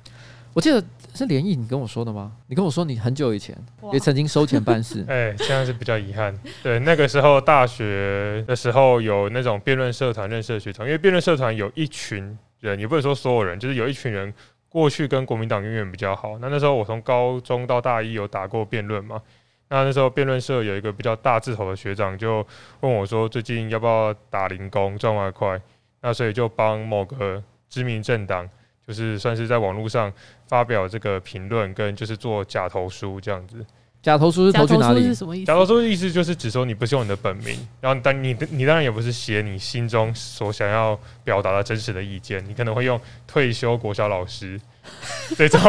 [0.54, 0.82] 我记得
[1.14, 2.32] 是连毅，你跟我说的吗？
[2.48, 3.54] 你跟我说你很久以前
[3.92, 5.04] 也曾经收钱办事。
[5.10, 6.34] 哎、欸，现在是比较遗憾。
[6.64, 14.34] 对，那个时候大学的时候有那种辩论社团认识的学长，因为辩论社团有一群人，也不能说所有人，就是有一群人
[14.68, 16.38] 过去跟国民党渊源比较好。
[16.40, 19.22] 那那时候我从高中到大一有打过辩论嘛，
[19.70, 22.46] 那那时候辩论社有一个比较大字头的学长就
[22.82, 25.62] 问我说，最近要不要打零工赚外快？
[26.02, 28.50] 那所以就帮某个知名政党。
[28.88, 30.14] 就是算是在网络上
[30.46, 33.66] 发表这个评论，跟就是做假投书这样子。
[34.06, 35.02] 假投书是投去哪里？
[35.02, 35.46] 是什么意思？
[35.48, 44.62] 假投书的意思就是指说你不是用你的本名，然后但你你当然也不是写你心中所想要表达的真实的意见，你可能会用退休国小老师
[45.36, 45.60] 这种。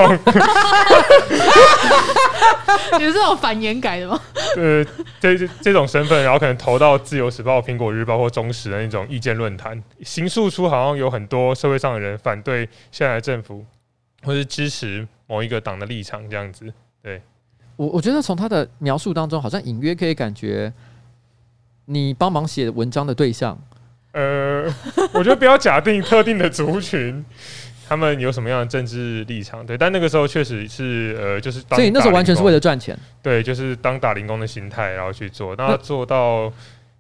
[2.99, 4.21] 你是这种反言改的吗？
[4.59, 4.85] 呃，
[5.19, 13.65] 这这这种身份，然后可能投到《自由时报》、《苹果日报》或中时的那种意见论坛，形塑出好像有很多社会上的人反对现在的政府，
[14.25, 16.71] 或是支持某一个党的立场这样子。
[17.77, 20.73] 对，我我觉得从他的描述当中，好像隐约可以感觉
[21.85, 23.59] 你帮忙写文章的对象，
[24.13, 24.65] 呃，
[25.13, 27.25] 我觉得不要假定特定的族群。
[27.89, 29.65] 他们有什么样的政治立场？
[29.65, 32.99] 对，但那个时候确实是呃，就是当所以那时候完全是为了赚钱。
[33.23, 35.55] 对，就是当打零工的心态，然后去做。
[35.55, 36.53] 那做到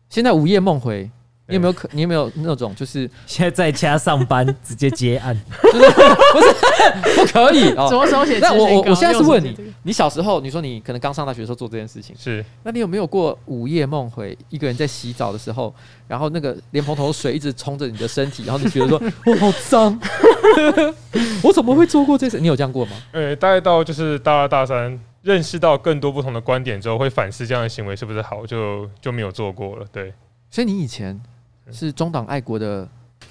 [0.08, 1.10] 现在午夜梦回。
[1.48, 1.88] 你有没有可？
[1.92, 5.38] 你有没有那种就是 现在在家上班 直接接案？
[5.62, 5.90] 就是
[6.32, 7.86] 不是不可以哦？
[7.88, 8.38] 左手写？
[8.40, 12.44] 那我我我现在是问你，你小时候你说你可能刚上大学的时候做这件事情是？
[12.64, 14.36] 那你有没有过午夜梦回？
[14.50, 15.72] 一个人在洗澡的时候，
[16.08, 19.96] 然后那个莲蓬头水一直冲着你的身体，然后你觉得说 我好脏，
[21.44, 22.40] 我怎么会做过这事？
[22.40, 22.92] 你有这样过吗？
[23.12, 29.86] 呃，大概到就是大二大三，认识到更多不同的观点之后，会反思这样的行为是不是好，就就没有做过了。
[29.92, 30.12] 对，
[30.50, 31.20] 所以你以前。
[31.72, 32.88] 是中党爱国的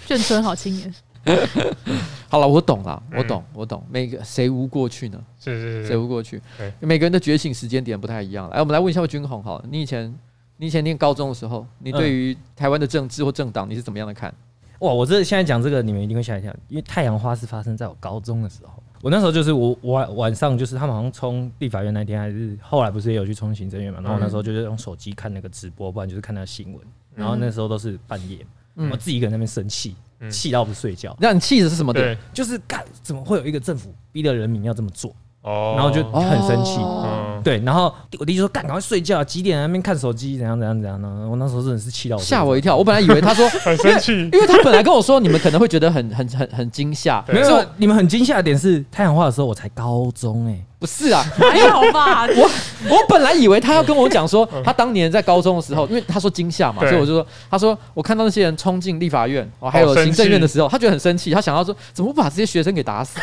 [0.07, 0.93] 眷村好青年。
[2.29, 3.83] 好了，我懂了，我懂，我懂。
[3.89, 5.19] 每个谁无过去呢？
[5.39, 6.39] 是是是，谁无过去？
[6.79, 8.47] 每个人的觉醒时间点不太一样。
[8.51, 10.13] 来，我们来问一下君宏，好了，你以前
[10.57, 14.31] 你以前念高中的时候，你对于台湾的政治或政党，你是怎么样的看？
[14.79, 18.71] 哇，我这现在讲这个，你们一定会吓一跳，因为太阳花是发生在我高中的时候。
[19.01, 23.99] 我那时候就是我晚晚上就是他们好像冲立法院那天，还是后来不是也有去冲行政院嘛？
[23.99, 26.81] 然后我那时候就是用手机看那个直播，不然就是看那个新闻。
[27.15, 29.95] 然后那时候都是半夜，嗯、我自己一个人在那边生气，
[30.29, 31.15] 气、嗯、到不睡觉。
[31.19, 31.93] 那你气的是什么？
[31.93, 35.15] 对，就是干，怎么会有一个政府逼得人民要这么做？
[35.41, 36.79] 哦，然后就很生气。
[36.79, 40.39] 哦、对，然后我弟就说：“干，赶快睡觉，几点在那边看手机？
[40.39, 42.75] 怎样怎样怎样呢？”我那时候真的是气到吓我一跳。
[42.75, 47.23] 我本来以为他说 很生气，因为他本来跟我说你们可能会觉得很很很很惊吓。
[47.27, 50.65] 没有，你们很惊吓的点是太阳花的时候我才高中哎、欸。
[50.77, 52.27] 不是啊，还好吧。
[52.27, 52.49] 我
[52.89, 63.19] 我本来以为他要跟我讲说，他当年在高中的时候，因为他说惊吓嘛，所以我就说，他说我看到那些人冲进立法院哦，还有行政院的时候，他觉得很生气，他想要说，怎么不把这些学生给打死？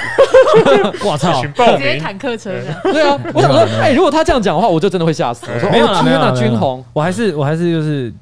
[1.05, 2.81] 我操，直接坦克车的。
[2.85, 5.47] 对啊，我想说，哎，如果他这样讲的话，我就真的会吓死。
[5.55, 6.33] 我说，没有了，没有了。
[6.33, 8.13] 军红，我还是我还是就是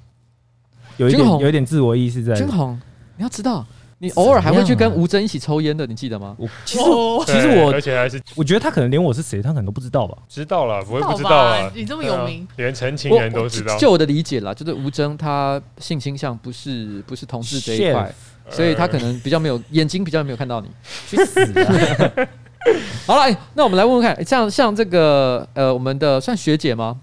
[0.96, 2.34] 有一点有一点自我意识在。
[2.34, 2.78] 军红，
[3.16, 3.64] 你要知道。
[4.02, 6.34] 你偶尔还会去跟吴峥一起抽烟的，你记得吗？
[6.38, 6.84] 我其实
[7.26, 10.16] 其实我而且还是我觉得他可能连我是谁，他可能都不知道吧？
[10.26, 11.70] 知道了，不会不知道啊？
[11.74, 13.76] 你这么有名，连陈情人都知道。
[13.76, 18.10] 就我的理解啦，就是吴峥他性倾向不是不是同志这一块，
[18.48, 20.68] 所以他可能比较没有眼睛比较没有看到你。
[21.06, 22.26] 去死啊！
[23.06, 26.96] 好了，那我们来问问看，像像这个呃，我们的算学姐吗？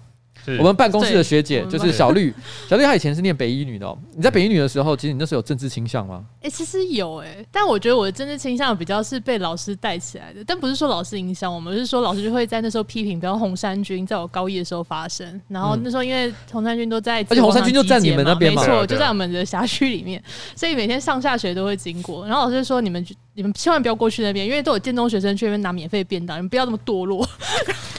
[0.58, 2.32] 我们办公室的学姐就是小绿，
[2.68, 3.86] 小绿她以前是念北医女的。
[4.14, 6.24] 你在北医女的时候，其实你那时候有政治倾向吗？
[6.42, 20.22] 哎，其实有哎，但我觉得我的政治倾向比较是被老师带起来的，但不是说老师影响我们，是说老师就会在那时候批评，比方红衫军在我高一的时候发生，然后那时候因为红衫军都在，而且红衫军就在你们那边嘛，没错，就在我们的辖区里面，
[20.54, 27.26] 所以每天上下学都会经过，然后老师就说你们你们千万不要过去那边，因为都有建中学生去那边拿免费便当，你们不要这么堕落。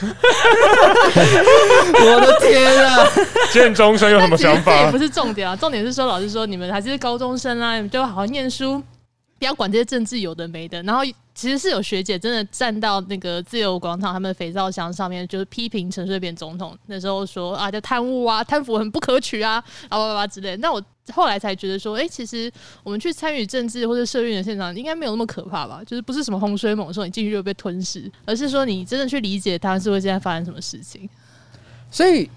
[2.00, 3.06] 我的天啊！
[3.52, 4.84] 建中生有什么想法？
[4.84, 8.82] 也不是重点啊，重点是说老师说你们还是高中生啊，你们就好好念书，
[9.38, 10.82] 不要管这些政治有的没的。
[10.82, 11.02] 然后
[11.34, 20.56] 其实是有学姐真的站到那个自由广场他们的肥皂箱上面，就是批评陈水扁总统那时候说啊，叫贪污啊，贪腐很不可取啊，啊吧吧之类的。
[20.58, 22.52] 那我后来才觉得说，哎、欸，其实
[22.84, 25.80] 我们去参与政治或者社运的现场，应该没有那么可怕吧？
[25.86, 31.08] 就是不是什么洪水猛兽，你进去就被吞噬，而是说你真的去理解台湾社会现在发生什么事情。
[31.90, 32.30] 所以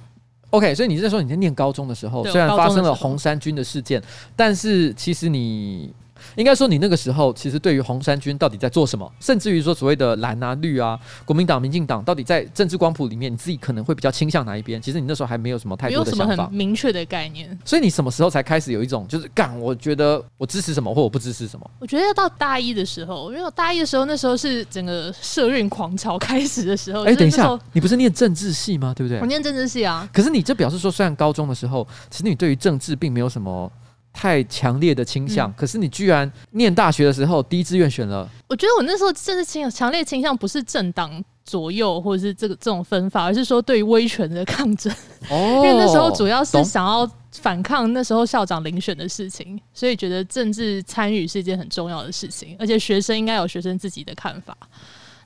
[0.49, 4.01] ，OK，所以你是在说你在念高中的时候，虽然发生了红衫军的事件，
[4.35, 5.93] 但是其实你。
[6.35, 14.81] 应该说，你那个时候其实对于红衫军到底在做什么，甚至于说所谓的蓝啊、绿啊、国民党、民进党，到底在政治光谱里面，你自己可能会比较倾向哪一边？
[14.81, 17.57] 其实你那时候还没有什么太多的想法，没有什么很明确的概念。
[17.63, 19.59] 所以你什么时候才开始有一种就是干？
[19.59, 21.69] 我觉得我支持什么，或我不支持什么？
[21.79, 27.03] 我觉得要到大一的时候，因为我大一的时候，那时候是整个社运狂潮开始的时候。
[27.03, 28.93] 哎、欸，等一下，你不是念政治系吗？
[28.95, 29.19] 对不对？
[29.19, 30.09] 我念政治系啊。
[30.13, 33.71] 可是你这表示说，虽然高中的时候，其实你对于政治并没有什么。
[34.13, 38.29] 太强烈的倾向，嗯、可是你居然念大学的时候第一志愿选了。
[38.47, 44.93] 我觉得我那时候政治倾强烈倾向不是政党左右或者是这个这种分法，而是说对于威权的抗争。
[45.29, 54.55] 哦，因为那时候主要是想要反抗那时候校长遴选的事情，所以觉得政治参与是一件很重要的事情，而且学生应该有学生自己的看法。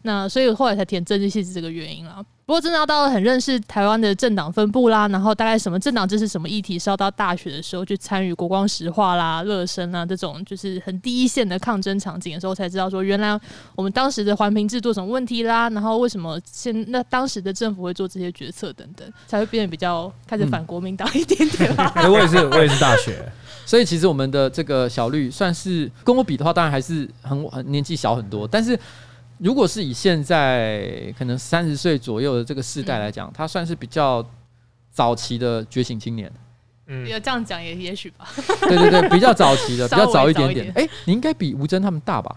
[0.03, 2.23] 那所以后来才填政治系是这个原因啦。
[2.45, 13.38] 不过真的要到很认识台湾的政党分布啦，然后大概什么政党支持什么议题，是要到大学的时候去参与国光石化啦、热身啊这种就是很第一线的抗争场景的时候，才知道说原来
[13.75, 21.93] 我们当时的环评制度什么问题啦，然后为什么现那当时的政府会做这些决策等等，才会变得比较开始反国民党一点点吧。
[22.10, 23.29] 我也是，我也是大学，
[23.65, 28.79] 所以其实我们的这个小绿算是跟我比的话，当然还是很很年纪小很多，但是。
[29.39, 34.26] 如果是以现在可能三十岁左右的这个世代来讲，他算是比较
[34.91, 36.32] 早期的觉醒青年。
[36.88, 38.28] 嗯，要这样讲也也许吧。
[38.62, 40.67] 对对对， 比较早期的，比较早一点点。
[40.69, 42.36] 哎、欸，你应该比吴峥他们大吧？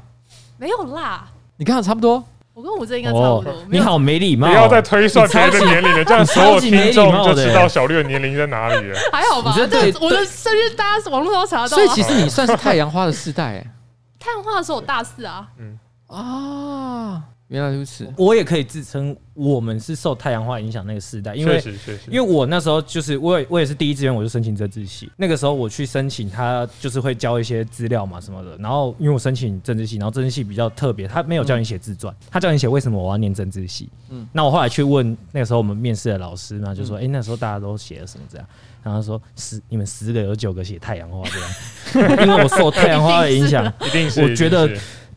[0.59, 2.23] 没有啦，你看差不多。
[2.53, 3.55] 我跟吴正应该差不多。
[3.71, 8.99] 你好没礼貌，不要再推算别人的年龄了，这样所有听众就知道小绿的年龄在哪里了。
[9.13, 9.55] 还好吧？
[9.57, 9.67] 这
[10.01, 11.77] 我的生日大家网络上查得到。
[11.77, 13.67] 所以其实你算是太阳花的世代哎。
[14.19, 15.49] 太阳花的时候我大四啊。
[15.59, 15.79] 嗯
[16.11, 17.25] 啊。
[17.49, 21.61] 原来如此，我也可以自称我们是受太阳花影响那个世代，因为
[22.07, 33.89] 因为我那时候就是我也我也是第一志愿我就申请政治系，那个时候我去申请，他就是会交一些资料嘛什么的，然后因为我申请政治系，然后政治系比较特别，他没有叫你写自传，他叫你写为什么我要念政治系。
[34.11, 38.25] 嗯，那我后来去问那个时候我们面试的老师嘛，就说哎、欸、那时候大家都写了什么？
[38.31, 38.47] 这样，
[38.85, 44.71] 然后他说十你们十个有九个写太阳花这样， 因为我受太阳花的影响， 一定是我觉得。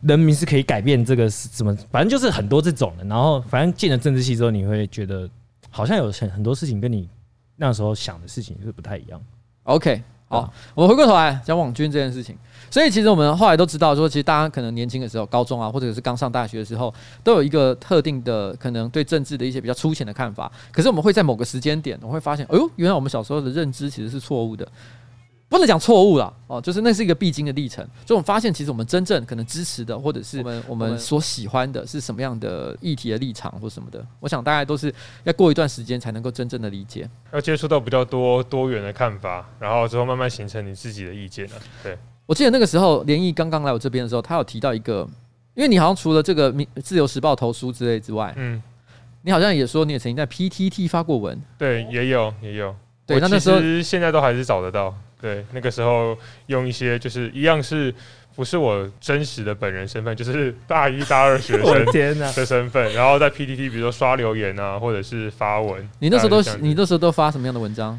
[0.06, 3.04] 人民是可以改变这个是怎么，反正就是很多这种的。
[3.04, 5.28] 然后反正进了政治系之后，你会觉得
[5.70, 7.08] 好像有很很多事情跟你
[7.56, 9.20] 那时候想的事情是不太一样。
[9.62, 12.36] OK，好，啊、我们回过头来讲网军这件事情。
[12.70, 20.50] 所以其实我们后来都知道，说其实大家可能年轻的时候，高中啊，或者是刚上大学的时候，都有一个特定的可能对政治的一些比较粗浅的看法。
[20.70, 24.66] 可是我们会在某个时间点，我会发现，哎呦，原来我们小时候的认知其实是错误的。
[25.54, 27.84] 不能讲错误了哦，就是那是一个必经的历程。
[28.04, 41.52] 所以我们发现，其实我们真正可能支持的，或者是我们我们所喜欢的是什么样的议题的立场或什么的，我想大概都是要过一段时间才能够真正的理解，要接触到比较多多元的看法，然后之后慢慢形成你自己的意见了。
[41.84, 45.08] 对，我记得那个时候连毅刚刚来我这边的时候，他有提到一个，
[45.54, 48.60] 因为你好像除了这个《自由时报》投书之类之外，嗯，
[49.22, 52.74] 你好像也说你也曾经在 PTT 发过文，对，也有也有，
[53.06, 54.92] 对，那那时候现在都还是找得到。
[55.24, 56.14] 对，那个时候
[56.48, 57.94] 用一些就是一样是
[58.36, 61.86] 不是我真实的本人身份，就是大一大二学生
[62.34, 65.88] 的身份，然后在 PPT 比如说刷留言啊，或者是发文。
[65.98, 67.98] 你那时候都你那时候都发什么样的文章？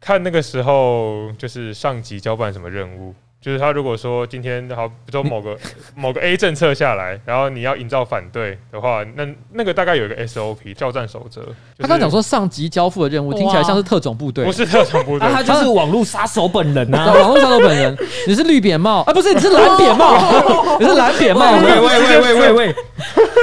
[0.00, 3.14] 看那个时候就是上级交办什么任务。
[3.46, 5.56] 就是他如果说今天好，比如说某个
[5.94, 11.42] 某个 A 政策下来，然后你要营造反对的话，那那个大概有一个 SOP 教战守则。
[11.78, 17.06] 他刚讲说上级交付的任务听起来像是特种部队，不是特种部队，他就是网络杀手本人啊！
[17.14, 19.12] 网络杀手本人，你是绿扁帽啊？
[19.12, 20.18] 不是，你是蓝扁帽，
[20.80, 21.52] 你是蓝扁帽。
[21.52, 22.74] 喂喂喂喂喂喂，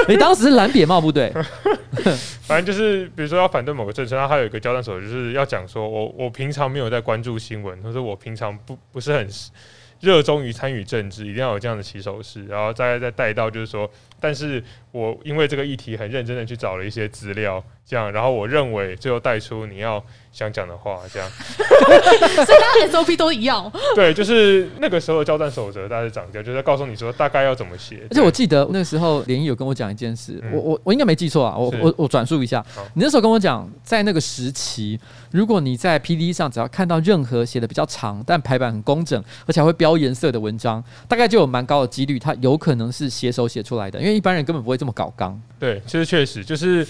[0.10, 1.32] 你当时是蓝扁帽部队。
[2.44, 9.30] 反正就是，比如说要反对某个政策，他还有一个交战守则，就是要讲说我我平常没有在关注新闻，或者我平常不不是很。
[10.04, 13.89] 热衷于参与政治，一定要有这样的起手式，然后再再带到就是说，
[14.20, 14.62] 但是
[14.92, 23.72] 我因为这个议题很认真的去找了一些资料，这样，然后我认为最后带出你要想讲的话，这样， 所以大家 SOP 都一样。
[23.93, 28.02] 对，就是那个时候的交战守则，大概是长这样，就是告诉你说大概要怎么写。
[28.10, 32.65] 而且我记得那时候连毅有跟我讲一件事，嗯、我我我应该没记错啊，我我我转述一下，
[32.96, 45.39] 你那时候跟我讲，在那个时期，如果你在 PTT 上只要看到任何写的比较长但排版很工整，而且还会标颜色的文章，大概就有蛮高的几率，它有可能是写手写出来的，因为一般人根本不会这么搞纲。
[45.60, 46.88] 对，其实确实就是。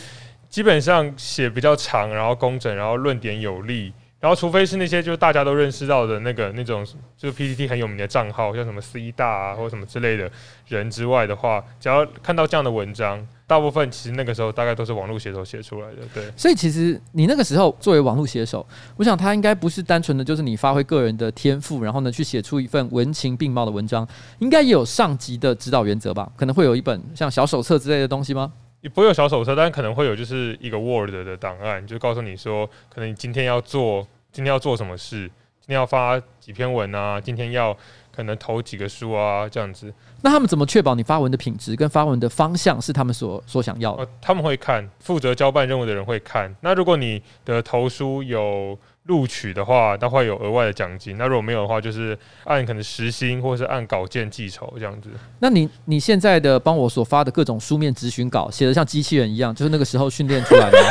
[0.54, 6.86] 基本上写比较长，然后工整，然后论点有力，然后除非是那些就是大家都认识到的那个那种，
[7.18, 10.30] 就是 PPT 很有名的账号，像什么 C 大啊或什么之类的
[10.68, 16.04] 人之外的话，只要看到这样的文章，大部分其实那个时候大概都是网络写手写出来的。
[16.14, 18.64] 对，所以其实你那个时候作为网络写手，
[18.96, 26.32] 我想他应该不是单纯的就是你发挥个人的天赋，然后呢去写出一份文情并茂的文章，应该也有上级的指导原则吧？
[26.38, 28.54] 可能会有一本像小手册之类的东西吗？
[28.84, 35.22] 也不会有小手册，但可能会有就是一个 Word 的档案，就告诉你说，可能你今天要做，今天要做什么事，
[35.62, 37.76] 今天要发几篇文啊，今天要
[38.14, 39.94] 可能投几个书啊，这样子。
[40.22, 44.04] 那他们怎么确保你发文的品质跟发文的方向是他们所所想要的？
[44.04, 46.54] 呃，他们会看，负责交办任务的人会看。
[46.60, 51.18] 那如果你的投书有录取的话，它会有额外的奖金。
[51.18, 55.10] 那如果没有的话，就是按可能时薪或是按稿件计酬这样子。
[55.40, 60.78] 那你你现在的帮我所发的各种书面咨询稿，写的像机器人一样，就是那个时候训练出来的。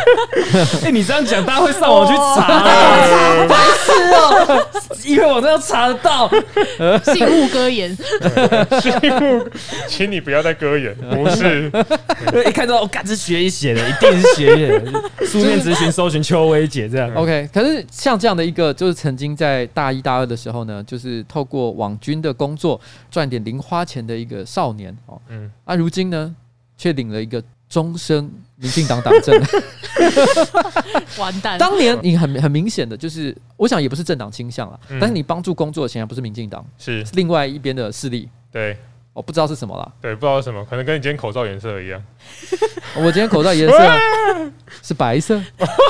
[0.83, 4.66] 哎、欸，你这样讲，大家会上网去查，白痴哦！
[5.05, 6.29] 因 为我都要查得到，
[7.14, 7.96] 信勿歌言，
[8.83, 9.48] 信勿，
[9.88, 11.72] 请你不要再歌言，不是。
[12.46, 15.27] 一看到我，干，是学姐写的，一定是学姐的。
[15.27, 17.11] 书面咨询，搜寻邱薇姐这样。
[17.14, 17.83] OK，可是。
[18.03, 26.35] 像这样的一个，就是曾经在大一大二的时候呢，就是透过网军的工作赚点零花钱的一个少年哦，嗯，啊，如今呢，
[26.77, 29.41] 却领了一个终身民进党党证，
[31.17, 31.57] 完蛋！
[31.57, 38.77] 当年你很很明显的就是，我想也不是政党倾向了，嗯、但是你帮助工作的显然不是民进党，是另外一边的势力，对。
[39.14, 42.03] 我不知道是什么了，对，不知道是什么，可能跟你今天口罩颜色一样。
[42.96, 43.75] 我今天口罩颜色
[44.83, 45.38] 是白色，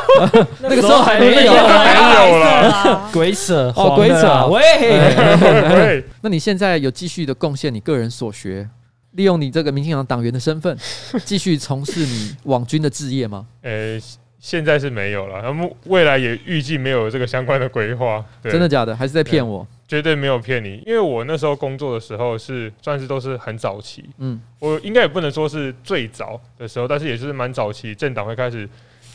[0.61, 8.69] 那个时候还没有，还有了，鬼扯哦，鬼扯，喂， 那你现在有继续的贡献你个人所学，
[9.13, 10.77] 利用你这个民进党党员的身份，
[11.25, 13.47] 继续从事你网军的置业吗？
[13.63, 14.03] 呃、欸，
[14.41, 18.25] 现在是没有了，那么未来也预计没有这个相关的规划。
[18.43, 18.97] 真的假的？
[18.97, 19.65] 还是在骗我？
[19.93, 28.67] 绝对没有骗你，因为我那时候工作的时候是算是都是很早期，嗯，我应该也不能说是最早的时候，但是也是蛮早期，政党会开始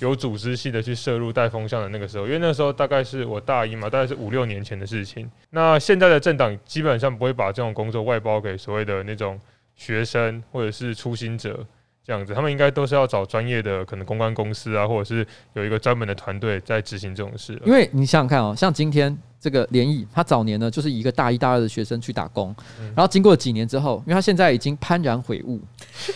[0.02, 5.28] 有组织性的去摄入带风向的那个时候，因为那时候大概是我大一嘛，大概是五六年前的事情。
[5.50, 9.40] 那现在的政党基本上不会把这种工作外包给所谓的那种
[9.76, 11.66] 学生或者是初心者。
[12.06, 17.62] 这样子，他们应该都是要找专业的，可能公关公司啊，或者是有一个专门的团队在执行这种事。
[17.66, 22.54] 因为你想想看哦，像今天这个联谊，他早年呢就是以一个大一、大二的学生去打工，
[22.96, 25.62] 然后经过几年之后，因为他现在已经幡然悔悟，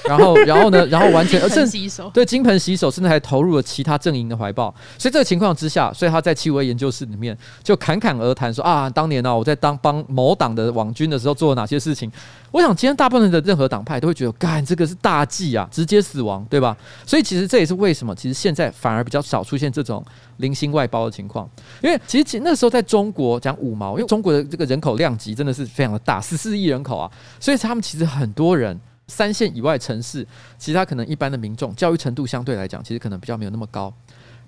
[0.05, 1.63] 然后， 然后呢，然后完全，而且
[2.13, 4.73] 对金盆洗手，甚至还投入了其他阵营的怀抱。
[4.97, 12.11] 所以这个情况之下，所以他在七五二研究室里面就侃侃而谈说啊，当年呢、啊，我在当帮某党的网军的时候做了哪些事情。
[12.51, 16.75] 我想，今天大部分的任何党派都会觉得，干这个是大忌啊，直接死亡，对吧？
[17.05, 20.03] 所以其实这也是为什么，其实现在反而比较少出现这种
[20.41, 21.49] 零星外包的情况。
[21.81, 28.77] 因为其实那时候在中国讲五毛，因为中国的这个人口量级真的是非常的大，十四亿人口啊，所以他们其实很多人
[29.07, 30.27] 三线以外城市，
[30.57, 33.93] 其他可能一般的民众教育程度相对来讲，其实可能比较没有那么高。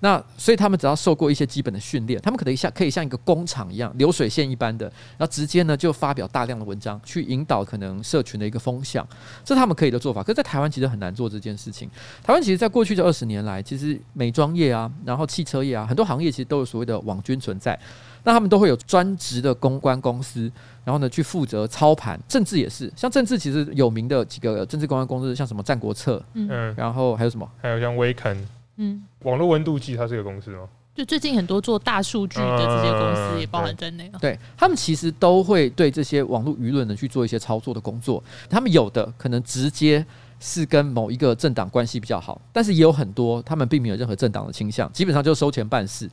[0.00, 4.86] 那所以他们只要受过一些基本的训练，他们可能像可以像一个工厂一样流水线一般的，
[5.16, 9.06] 然后直接呢就发表大量的文章，去引导可能社群的一个风向，
[9.44, 10.22] 这是他们可以的做法。
[10.22, 11.88] 可是，在台湾其实很难做这件事情。
[12.22, 17.78] 台湾其实，在过去这二十年来，其实美妆业啊，然后汽车业啊，很多行业其实都有所谓的网军存在。
[18.26, 20.50] 那他们都会有专职的公关公司，
[20.82, 22.18] 然后呢去负责操盘。
[22.26, 27.46] 政治也是，像政治其实有名的几个政治公关公司，像什么战国策，嗯，然后还有什么？
[27.60, 28.36] 还有像威肯。
[28.76, 30.68] 嗯，网络温度计它是个公司吗？
[30.94, 34.08] 就最近很多做大数据的这些公司也包含在内。
[34.20, 38.22] 对，他们其实都会对这些网络舆论呢去做一些操作的工作。
[38.48, 40.06] 他们有的可能直接
[40.38, 46.08] 是跟某一个政党关系比较好，但是也有很多他们并没有任何政党的倾向，基本上就收钱办事。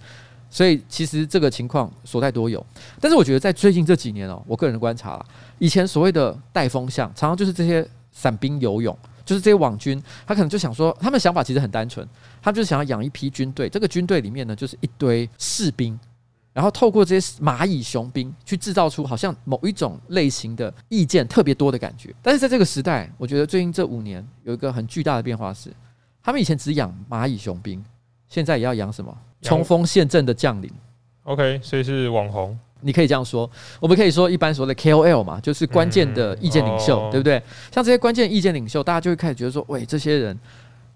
[0.49, 2.65] 所以其实这个情况所在多有。
[2.99, 5.25] 但是我觉得在最近这几年哦，我个人的观察啦，
[5.59, 8.97] 以前所谓的带风向，常常就是这些散兵游勇。
[9.31, 12.05] 就是这些网军，他可能就想说，他们想法其实很单纯，
[12.41, 13.69] 他们就是想要养一批军队。
[13.69, 15.97] 这个军队里面呢，就是一堆士兵，
[16.51, 22.13] 然后透过这些蚂蚁雄兵去制造出好像某一种类型的意见特别多的感觉。
[22.21, 25.71] 但是在这个时代，我觉得最近这五年有一个很巨大的变化是，
[26.21, 27.81] 他们以前只养蚂蚁雄兵，
[28.27, 30.69] 现在也要养什么冲锋陷阵的将领。
[31.23, 32.59] OK，所以是网红。
[32.81, 37.41] 你可以这样说，我们可以说一般说的 KOL 嘛，就是关键的意见领袖，嗯哦、对不对？
[37.71, 40.37] 像这些关键意见领袖，大家就会开始觉得说，喂，这些人，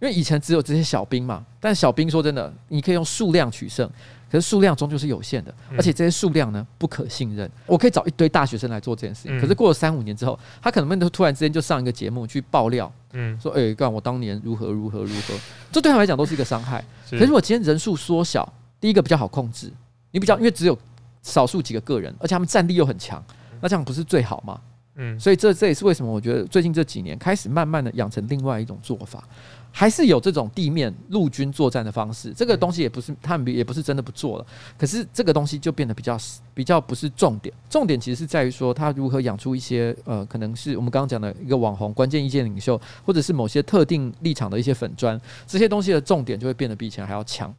[0.02, 3.90] 因为以前只有这些小兵嘛，但小兵说真的，你可以用数量取胜，
[4.32, 7.50] 可是数量终究是有限的，而且这些数量呢不可信任。
[7.66, 15.34] 我可以找一堆大学生来做这件事情，可是过了三五年之后，他可能都突然之间就上一个节目去爆料，嗯，说，哎，干我当年如何如何如何，
[15.72, 16.84] 这对他来讲都是一个伤害。
[17.12, 19.72] 可是我今天人数缩小，第一个比较好控制，
[20.12, 20.78] 你比较因为只有。
[21.26, 23.22] 少数几个个人，而且他们战力又很强，
[23.60, 24.62] 那这样不是最好吗？
[24.98, 29.22] 嗯，所以这这也是为什么我觉得最近这几年开始慢慢的养成另外一种做法，
[29.70, 32.32] 还是有这种地面陆军作战的方式。
[32.34, 34.46] 这个东西也不是他们也不是真的不做了，
[34.78, 36.18] 可是这个东西就变得比较
[36.54, 37.54] 比较不是重点。
[37.70, 47.54] 重点其实是在于说他如何养出一些呃，可能是我们刚刚讲的一个网红、关键意见领袖，或者是某些特定立场的一些粉砖，这些东西的重点就会变得比以前还要强。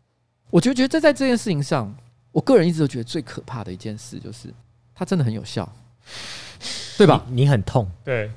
[0.48, 1.94] 我就觉得这在这件事情上。
[2.36, 4.52] 我个人一直都觉得最可怕的一件事就是，
[4.94, 5.66] 它真的很有效，
[6.98, 7.24] 对吧？
[7.28, 8.30] 你，你很痛，对，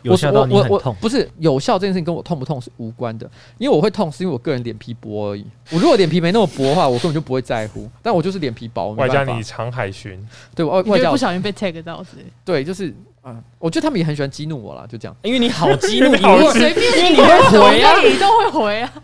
[0.00, 0.96] 有效到你很痛。
[0.98, 5.44] 不是有效这件事情跟我痛不痛是无关的，因为我会痛是因为我个人脸皮薄而已。
[5.70, 7.86] 我如果脸皮没那么薄的话，我根本就不会在乎。
[8.02, 12.12] 但我就是脸皮薄，外加你长海巡，对，我外加不小心被 tag 到是。
[12.46, 12.88] 对，就是
[13.20, 15.14] 啊、嗯，我觉得他们也很喜欢激怒我啦，就这样。
[15.20, 16.22] 因为你好激怒，你
[16.52, 18.94] 随便，因为你会回啊，你都会回啊。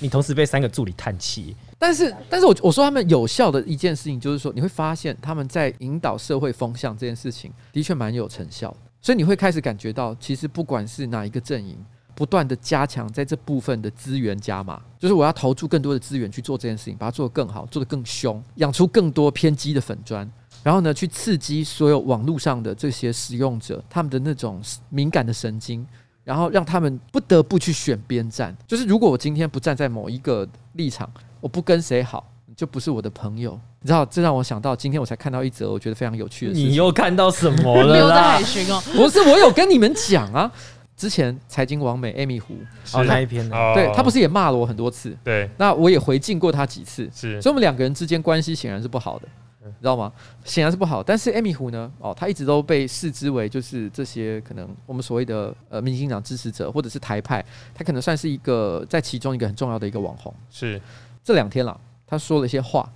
[0.00, 11.76] 你同时被三个助理叹气，但是，但是我我说他们有效的一件事情，就是说你会发现他们在引导社会风向这件事情的确蛮有成效，所以你会开始感觉到，其实不管是哪一个阵营，
[12.14, 20.26] 不断的加强在这部分的资源加码，就是我要投注更多的资源去做这件事情，把它做得更好，做得更凶，养出更多偏激的粉砖，
[20.62, 24.58] 然后呢，去刺激所有网络上的这些使用者他们的那种
[24.88, 25.86] 敏感的神经。
[26.24, 31.08] 然后让他们不得不去选边站，就是如果我今天不站在某一个立场，
[31.40, 33.60] 我不跟谁好，就不是我的朋友。
[33.80, 36.70] 你知道，这让我想到今天我才看到一则我觉得非常有趣的事情。
[36.70, 37.92] 你又看到什么了？
[37.92, 40.50] 没有在海巡哦， 不是，我有跟你们讲啊。
[40.96, 42.54] 之前财经网美 Amy 胡
[42.92, 45.14] 哦那一篇，对他不是也骂了我很多次？
[45.24, 47.10] 对，那我也回敬过他几次。
[47.12, 49.26] 是，所以我们两个人之间关系显然是不好的。
[49.64, 50.12] 你知道吗？
[50.44, 51.02] 显然是不好。
[51.02, 51.90] 但是 Amy 胡呢？
[51.98, 57.44] 哦，他一直都被视之为就是这些可能我们所谓的呃民进党支持者或者是台派，
[57.74, 60.32] 他可能算是一个在其中一个很重要的一个网红。
[60.50, 60.80] 是
[61.22, 62.88] 这两天了，他说了一些话，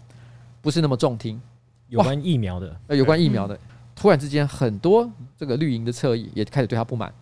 [0.60, 1.40] 不是那么中听，
[1.88, 3.58] 有关疫苗的，呃，有关疫苗的，
[3.96, 7.12] 突然之间很多这个绿营的侧翼也开始对他不满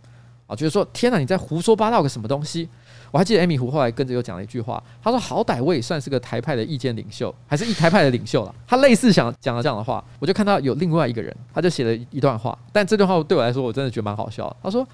[0.46, 2.68] 啊，觉得说天哪，你在胡说八道个什么东西？
[3.10, 14.54] 我还记得艾米胡后来跟着又讲了一句话，他说：“好歹我也算是个台派的意见领袖，还是一台派的领袖了。”他类似想讲了这样的话，我就看到有另外一个人，他就写了一段话，但这段话对我来说，我真的觉得蛮好笑。
[14.62, 14.86] 他说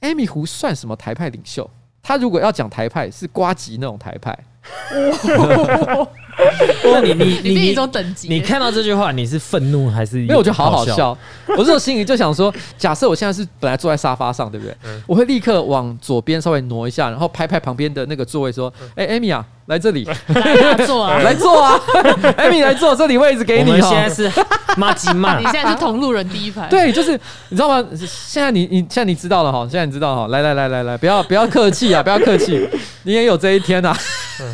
[0.00, 1.68] 艾米胡算什么台派领袖？
[2.02, 4.36] 他如果要讲台派，是瓜吉那种台派。”
[6.84, 10.20] 那你 你你你一种等级，你看到这句话，你是愤怒还是？
[10.22, 11.16] 因为我觉得好好笑。
[11.48, 14.74] 我这种心里就想说，假设我现在是本来坐在沙发上，对不对？
[15.06, 21.78] 我会立刻往左边稍微挪一下，然后拍拍旁边的那个座位，说：“哎，Amy 啊，来这里，来坐啊，来坐啊
[22.36, 24.30] 艾米来坐，这里位置给你。”我们现在是
[24.76, 26.66] 马吉曼，你现在是同路人第一排。
[26.68, 27.12] 对，就是
[27.50, 27.86] 你知道吗？
[27.94, 32.66] 现在你你现在你知道了哈，现在你知道哈，来来来来来，不要不要客气啊，不要客气，
[33.02, 33.94] 你也有这一天呐。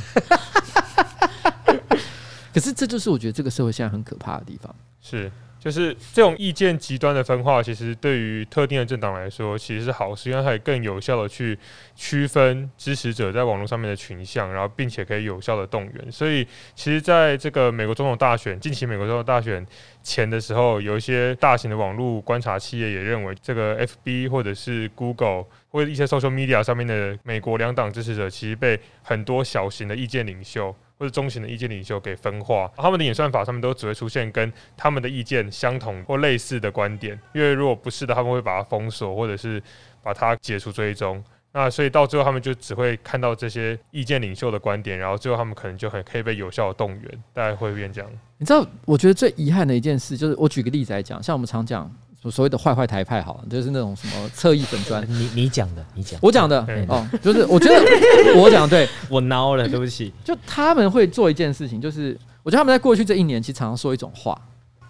[2.53, 4.75] 可是这就是我觉得这个社会现在很可怕的地方。
[5.01, 5.31] 是，
[5.69, 11.59] 就是这种意见极端的分化，其实对于特定的政党来说，其实是好事，因为它可以更有效的去
[11.95, 16.11] 区分支持者在网络上面的群像，然后并且可以有效的动员。
[16.11, 16.43] 所以，
[16.75, 19.67] 其实在这个美国总统大选，近期美国总统大选
[20.03, 30.75] 前的时候，有一些大型的网络观察企业也认为，这个 FB 或者是 Google 或者一些 social media 上面的美国两党支持者，其实被很多小型的意见领袖。
[30.99, 39.63] 或者中型的意见领袖给分化，他们的演算法上面都只会出现跟他们的意见相同或类似的观点，因为如果不是的，他们会把它封锁或者是
[40.03, 41.23] 把它解除追踪。
[41.53, 48.11] 那所以到最后，他们就只会看到这些意见领袖的观点，然后最后他们可能就很可以被有效的动员，大概会变这样。
[48.37, 51.91] 你知道，我觉得最遗憾的一件事就是，我举个例子来讲，像我们常讲。
[52.31, 55.03] 所谓的坏坏台派，好了，就是那种什么侧翼粉专。
[55.09, 60.13] 你你讲的，你讲，我讲的哦，就是我觉得我讲对， 我孬了，对不起。
[60.25, 64.39] 就他们会做一件事情，就是我觉得他们在过去这一年，其实常常说一种话，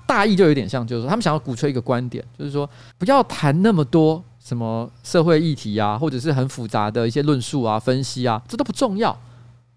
[0.07, 9.16] 大意就有点像，就是说他们想要鼓吹一个观点，就是说不要谈那么多什么社会议题啊，或者是很复杂的一些论述啊、分析啊，这都不重要。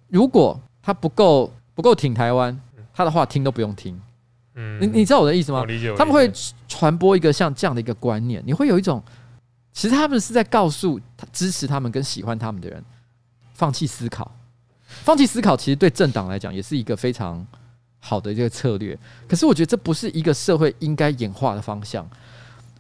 [0.08, 2.58] 如果他不够不够挺台湾，
[2.94, 4.00] 他的话听都不用听。
[4.62, 5.66] 嗯，你你知道我的意思吗？
[5.98, 6.32] 他们会
[6.68, 9.02] 传播一个像这样的一个观念，你会有一种，
[9.74, 11.00] 其实他们是在告诉
[11.34, 12.84] 支持他们跟喜欢他们的人，
[13.54, 14.32] 放弃思考，
[14.88, 17.46] 放弃思考，其实对政党来讲也是一个非常
[18.00, 18.98] 好的一个策略。
[19.28, 22.08] 可是我觉得这不是一个社会应该演化的方向。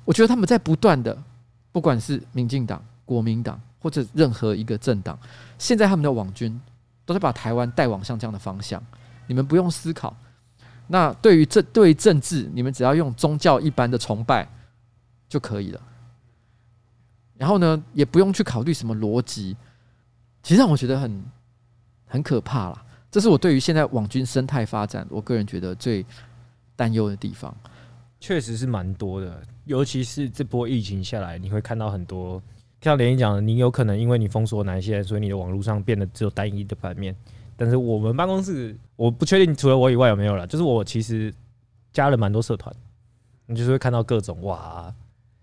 [0.05, 1.17] 我觉得他们在不断的，
[1.71, 5.17] 不管是民进党、国民党或者任何一个政党，
[5.57, 6.59] 现在他们的网军
[7.05, 8.83] 都在把台湾带往像这样的方向。
[9.27, 10.15] 你们不用思考。
[10.91, 14.45] 那对于这对于政治，你们只要用宗教一般的崇拜
[15.29, 15.81] 就可以了。
[17.37, 19.55] 然后呢，也不用去考虑什么逻辑，
[20.43, 21.23] 其实让我觉得很
[22.05, 22.85] 很可怕啦。
[23.09, 26.05] 这是我对于现在网军生态发展，我个人觉得最
[26.75, 27.55] 担忧的地方。
[28.19, 32.43] 确实是蛮多的，尤其是这波疫情下来，你会看到很多
[32.81, 37.15] 像连一讲的，你有可能因为你封锁哪一些，所以你的网络上变得只有单一的版面。
[37.61, 40.47] 但是我们办公室，我不确定除了我以外有没有了。
[40.47, 41.31] 就是我其实
[41.93, 42.75] 加了蛮多社团，
[43.45, 44.91] 你就是会看到各种哇，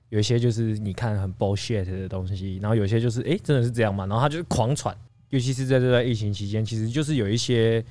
[0.09, 4.05] 有一些就是你看很 bullshit 的东西，然后有些就是哎、真的是这样吗？
[4.07, 4.93] 然后他就是狂传，
[5.31, 7.85] 尤其是在这段疫情期间，其实就是有一些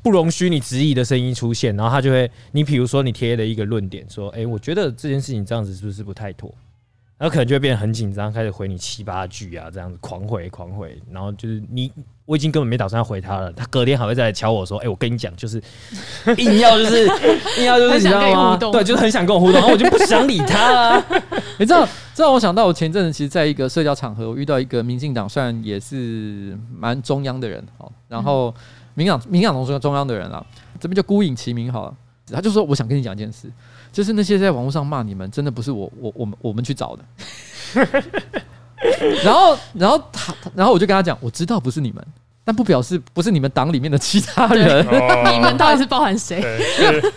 [0.00, 6.54] 不容许你质疑的声音出现，然后他就会，你比如说你贴了一个论点，说哎、我觉得这件事情这样子是不是不太妥？
[7.18, 11.90] 然后可能就会变得很紧张，开始回你七八句啊，这样子狂回狂回，然后就是你
[12.24, 15.62] 我已经根本没打算要回他了，他隔天还会再来敲我说，哎、欸，我跟你讲，就是
[16.38, 17.06] 硬要就是
[17.58, 18.56] 硬要就是你知道吗？
[18.56, 21.04] 对，就是很想跟我互动，然后我就不想理他啊。
[21.58, 28.54] 你知道，这让我想到我前阵子其实在一个社交场合，我遇到一个民进党，虽然也是蛮中央的人哦，然后
[28.94, 30.44] 民党民党中中央的人啊，
[30.78, 31.94] 这边就孤影其名好了，
[32.32, 33.50] 他就说我想跟你讲一件事。
[33.92, 37.04] 就是那些在网络上骂你们，真的不是我我我们我们去找的。
[39.24, 42.04] 然后然后他然后我就跟他讲，我知道不是你们，
[42.44, 44.84] 但不表示不是你们党里面的其他人。
[45.32, 46.40] 你们到底是包含谁？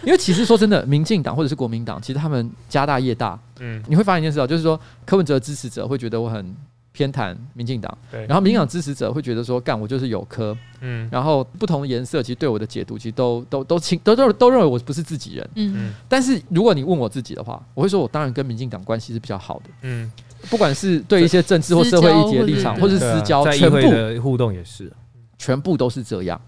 [0.03, 3.37] 因为其实说真的，民进党或者是国民党，其实他们家大业大。
[3.59, 6.55] 嗯，你会发现一件事啊，就是说柯文哲支持者会觉得我很。
[6.97, 20.09] 偏袒民进党，然后民进党支持者会觉得说，干我就是有科，嗯，然后不同的颜色其实对我的解读其实都都都清都都都认为我不是自己人，嗯，但是如果你问我自己的话，我会说我当然跟民进党关系是比较好的，嗯，
[20.49, 24.91] 不管是对一些政治或社会议题的立场，或是私交，全部的互动也是，
[25.37, 26.39] 全部都是这样。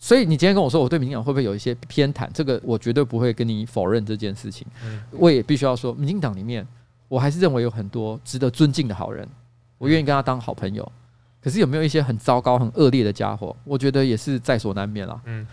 [0.00, 4.66] 所以你今天跟我说我对民进党会不会有一些偏袒，这个我绝对不会跟你否认这件事情。
[4.84, 6.66] 嗯、我也必须要说，民进党里面
[7.08, 9.26] 我还是认为有很多值得尊敬的好人，
[9.76, 10.92] 我愿意跟他当好朋友。
[11.40, 13.54] 可是有没有一些很糟糕、很恶劣的家伙？
[13.64, 15.20] 我觉得也是在所难免啦。
[15.24, 15.46] 嗯。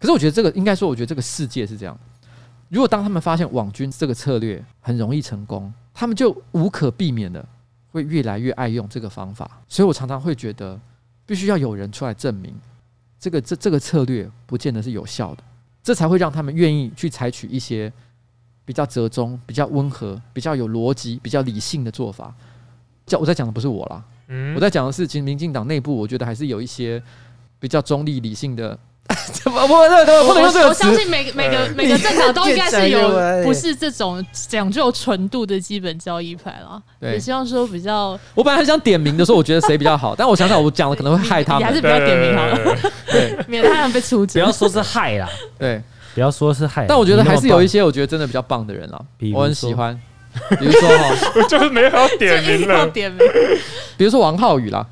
[0.00, 1.98] 可是我觉得这个应该说，我觉得这个世界是这样。
[2.68, 7.42] 如果当他们发现网军这个策略很容易成功，他们就无可避免的
[7.92, 9.48] 会越来越爱用这个方法。
[9.68, 10.78] 所以我常常会觉得，
[11.24, 12.52] 必须要有人出来证明，
[13.18, 15.44] 这个这这个策略不见得是有效的，
[15.82, 17.90] 这才会让他们愿意去采取一些
[18.64, 22.34] 比较折中、比较温和、比较有逻辑、比较理性的做法。
[23.06, 24.04] 叫我在讲的不是我啦。
[24.26, 27.00] 嗯，我在讲的是，其实民进党内部，我觉得还是有一些
[27.60, 28.78] 比较中立、理性的。
[29.32, 29.74] 怎么不？
[29.74, 30.68] 不能用这个。
[30.68, 33.10] 我相信每个每个每个政党都应该是有
[33.44, 36.82] 不是这种讲究纯度的基本交易派了。
[37.00, 38.18] 也希望说比较。
[38.34, 42.76] 我本来很想点名的时候，我觉得谁比较好，但我想想，我讲了可能会害他们，你还是不要点名好了，
[43.46, 44.42] 免得他们被出征。
[44.42, 45.28] 不要说是害啦，
[45.58, 45.82] 对，
[46.14, 46.86] 不要说是害。
[46.88, 49.00] 但我觉得还是有一些我觉得真的比较棒的人啦，
[49.34, 49.98] 我很喜欢。
[50.58, 53.20] 比如说哈，就是没有点名了，点名。
[53.96, 54.84] 比如说王浩宇啦，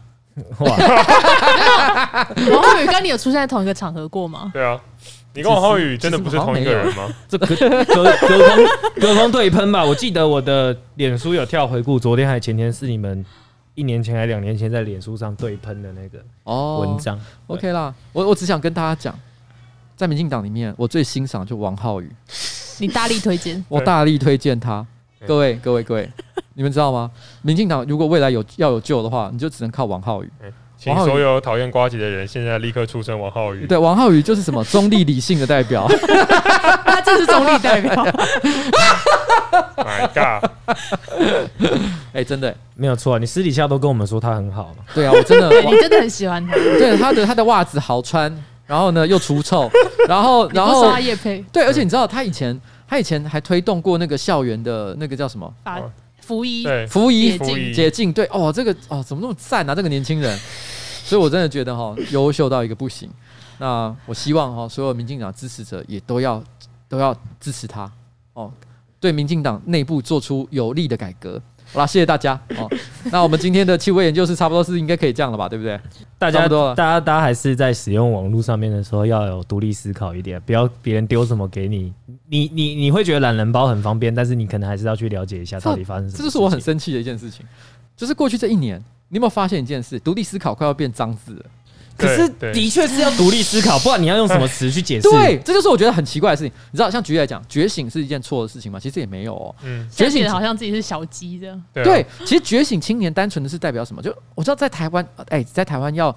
[2.51, 4.51] 王浩宇跟你有出现在同一个场合过吗？
[4.53, 4.81] 对啊，
[5.35, 7.09] 你跟王浩宇真的不是同一个人吗？
[7.29, 8.67] 这隔隔隔空
[9.01, 9.85] 隔空对喷吧？
[9.85, 13.25] 我记得我的脸书有跳回顾，昨天还前天是你们
[13.75, 17.19] 一年前还两年前在脸书上对喷的那个哦文章。
[17.47, 19.19] OK 啦，我我只想跟大家讲，
[19.97, 22.11] 在民进党里面，我最欣赏就王浩宇，
[22.79, 24.87] 你大力推荐，我大力推荐他。
[25.25, 26.11] 各位各位各位，
[26.55, 27.11] 你们知道吗？
[27.43, 30.31] 民进党如果未来有要有救的话，你就只能靠王浩宇。
[30.77, 33.67] 请所有讨厌瓜吉的人现在立刻出声王浩宇。
[33.67, 35.87] 对，王浩宇就是什么中立理性的代表，
[36.85, 37.95] 他就是中立代表。
[39.77, 40.51] My God！
[42.13, 44.85] 哎、欸，真的没有错，你私底下都跟我们说他很好嘛。
[44.93, 46.55] 对啊，我真的， 你真的很喜欢他。
[46.55, 48.35] 对，他的他的袜子好穿，
[48.67, 49.71] 然后呢又除臭，
[50.09, 51.45] 然后然后刷业配。
[51.53, 52.61] 对，而且你知道他以前。
[52.89, 55.51] 他以前还推动过那个校园的那个叫什么？
[55.65, 55.81] 啊，
[56.23, 59.75] 服役，对，服仪解解禁，对，哦，这个哦，怎么那么赞啊？
[59.75, 60.39] 这个年轻人，
[61.05, 63.11] 所以我真的觉得哈，优秀到一个不行。
[63.59, 66.43] 那我希望哈，所有民进党支持者也都要
[66.89, 67.91] 都要支持他。
[68.33, 68.51] 哦，
[68.99, 71.41] 对民进党内部做出有力的改革。
[71.73, 72.71] 好啦，谢谢大家哦。
[73.11, 75.49] 那我们今天的气味研究是差不多是应该可以这样了吧？
[75.49, 75.81] 对不对？
[76.19, 81.93] 大家都，大家大家还是在使用网络上面的时候要有独立思考一点，不要别人丢什么给你，
[82.29, 86.19] 你你你会觉得懒人包很方便，但是你可能还是要去了解一下到底发生什么。
[86.19, 87.45] 这就是我很生气的一件事情，
[87.97, 89.99] 就是过去这一年，你有没有发现一件事？
[89.99, 91.45] 独立思考快要变脏字了。
[92.03, 95.09] 可是的确是要独立思考，不然你要用什么词去解释？
[95.09, 96.53] 对，这就是我觉得很奇怪的事情。
[96.71, 98.79] 你知道，像举例来讲，觉醒是一件错的事情吗？
[98.79, 99.55] 其实也没有哦。
[99.63, 101.63] 嗯，觉醒好像自己是小鸡这样。
[101.73, 104.03] 对，其实觉醒青年单纯的是代表什么？
[104.03, 106.15] 就我知道在台湾，哎，在台湾要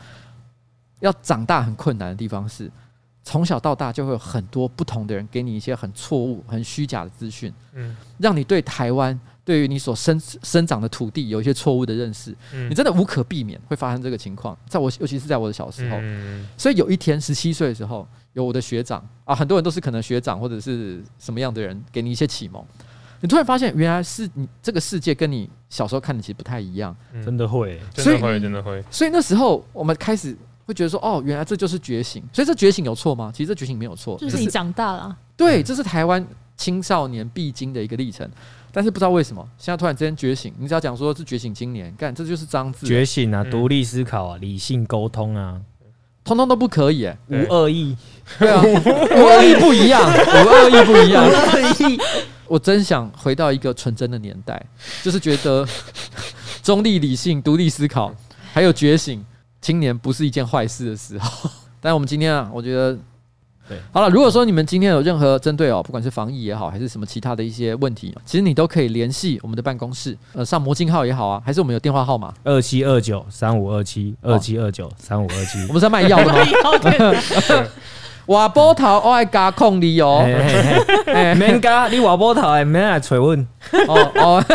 [0.99, 2.71] 要长大很困难的地方是，
[3.23, 9.19] 从小到大就会有很多不同的人给你一些很错误、很虚假的资讯，嗯，让你对台湾。
[9.45, 14.57] 对于你所生生长的土地有一些错误的认识，嗯、你真的无可避免会发生这个情况。
[14.67, 22.65] 在我尤其是在我的小时候，嗯、所以有一天十七岁的时候，有我的学长啊，很多人都是可能学长或者是什么样的人给你一些启蒙，
[23.21, 28.83] 你突然发现原来是你这个世界跟你小时候看的其实不太一样，嗯、真的会，真的会，真的会。
[28.89, 30.35] 所以那时候我们开始
[30.65, 32.23] 会觉得说，哦，原来这就是觉醒。
[32.33, 33.31] 所以这觉醒有错吗？
[33.31, 35.15] 其实这觉醒没有错，就是你长大了。
[35.37, 36.25] 对，这是台湾
[36.57, 38.27] 青少年必经的一个历程。
[38.75, 40.53] 但是不知道为什么，现在突然之间觉醒。
[40.59, 42.85] 你只要讲说是觉醒青年，干这就是脏字。
[42.85, 45.61] 觉醒啊，独立思考啊，理性沟通啊，
[46.25, 47.17] 通通都不可以、欸。
[47.29, 47.95] 无恶意，
[48.37, 48.59] 对啊，
[49.15, 51.25] 无恶意不一样， 无恶意不一样。
[51.25, 51.97] 无恶意，
[52.49, 54.61] 我真想回到一个纯真的年代，
[55.01, 55.65] 就是觉得
[56.61, 58.13] 中立、理性、独立思考，
[58.51, 59.25] 还有觉醒
[59.61, 61.49] 青年不是一件坏事的时候。
[61.79, 62.99] 但我们今天啊，我觉得。
[63.67, 72.33] 对，好了，如果说你们今天有任何针对哦，不管是防疫也好，还是什么其他的一些问题，其实你都可以联系我们的办公室，呃，上魔镜号也好啊，还是我们有电话号码？
[72.43, 77.67] 二七二九三五二七二七二九三五二七，我们是在卖药的吗？
[78.27, 80.25] 瓦波头我爱加控你哦，
[81.37, 83.47] 免加你瓦波头哎，免来催问
[83.87, 84.45] 哦哦。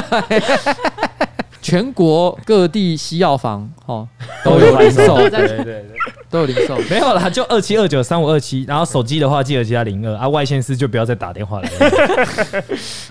[1.63, 4.09] 全国各地西药房哦
[4.45, 5.85] 都有零售，对对对，
[6.31, 6.79] 都有零售。
[6.89, 8.65] 没有啦，就二七二九三五二七。
[8.67, 10.29] 然后手机的话，记得加零二啊。
[10.29, 12.65] 外县市就不要再打电话来了。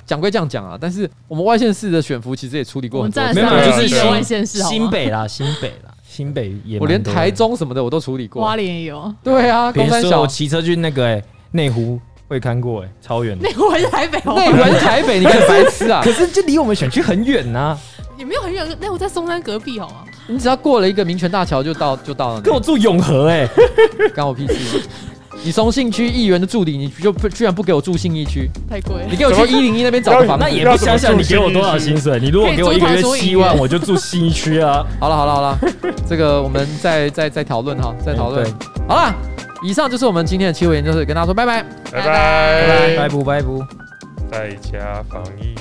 [0.06, 6.80] 讲归这样讲啊，但是我们外县市的选服其实也处理过很多，没有就是外县市，新北啦，新北啦，新北也。
[6.80, 9.14] 我连台中什么的我都处理过，花莲也有。
[9.24, 11.22] 对啊，别说我骑车去那个哎
[11.52, 13.38] 内湖会看过哎，超远。
[13.39, 14.18] 内湖还是台北？
[14.20, 15.20] 内湖还是台北？
[15.20, 16.02] 你看白痴啊！
[16.06, 17.78] 可是就离我们选区很远呐。
[18.20, 20.03] 也没有很远，那我在松山隔壁好吗？
[20.28, 22.41] 你只要过了一个民权大桥就到，就到了。
[22.41, 23.49] 跟我住永和哎、欸，
[24.13, 24.82] 关我屁事。
[25.41, 29.05] 你松信区议员的助理，你就居然不给我住信义区，太贵。
[29.09, 32.20] 你给我去一零一那边找个房子，那也不想想你给我多少薪水。
[32.20, 34.86] 你如果给我一个月七万，我就住信义区啊。
[34.99, 35.59] 好了好了好了，
[36.05, 38.45] 这个我们再再再讨论哈，再讨论。
[38.86, 39.15] 好了，
[39.63, 43.63] 以上就是我们今天的气候研究室，跟大家说拜拜，拜拜拜拜不拜不，
[44.30, 45.55] 在家防疫。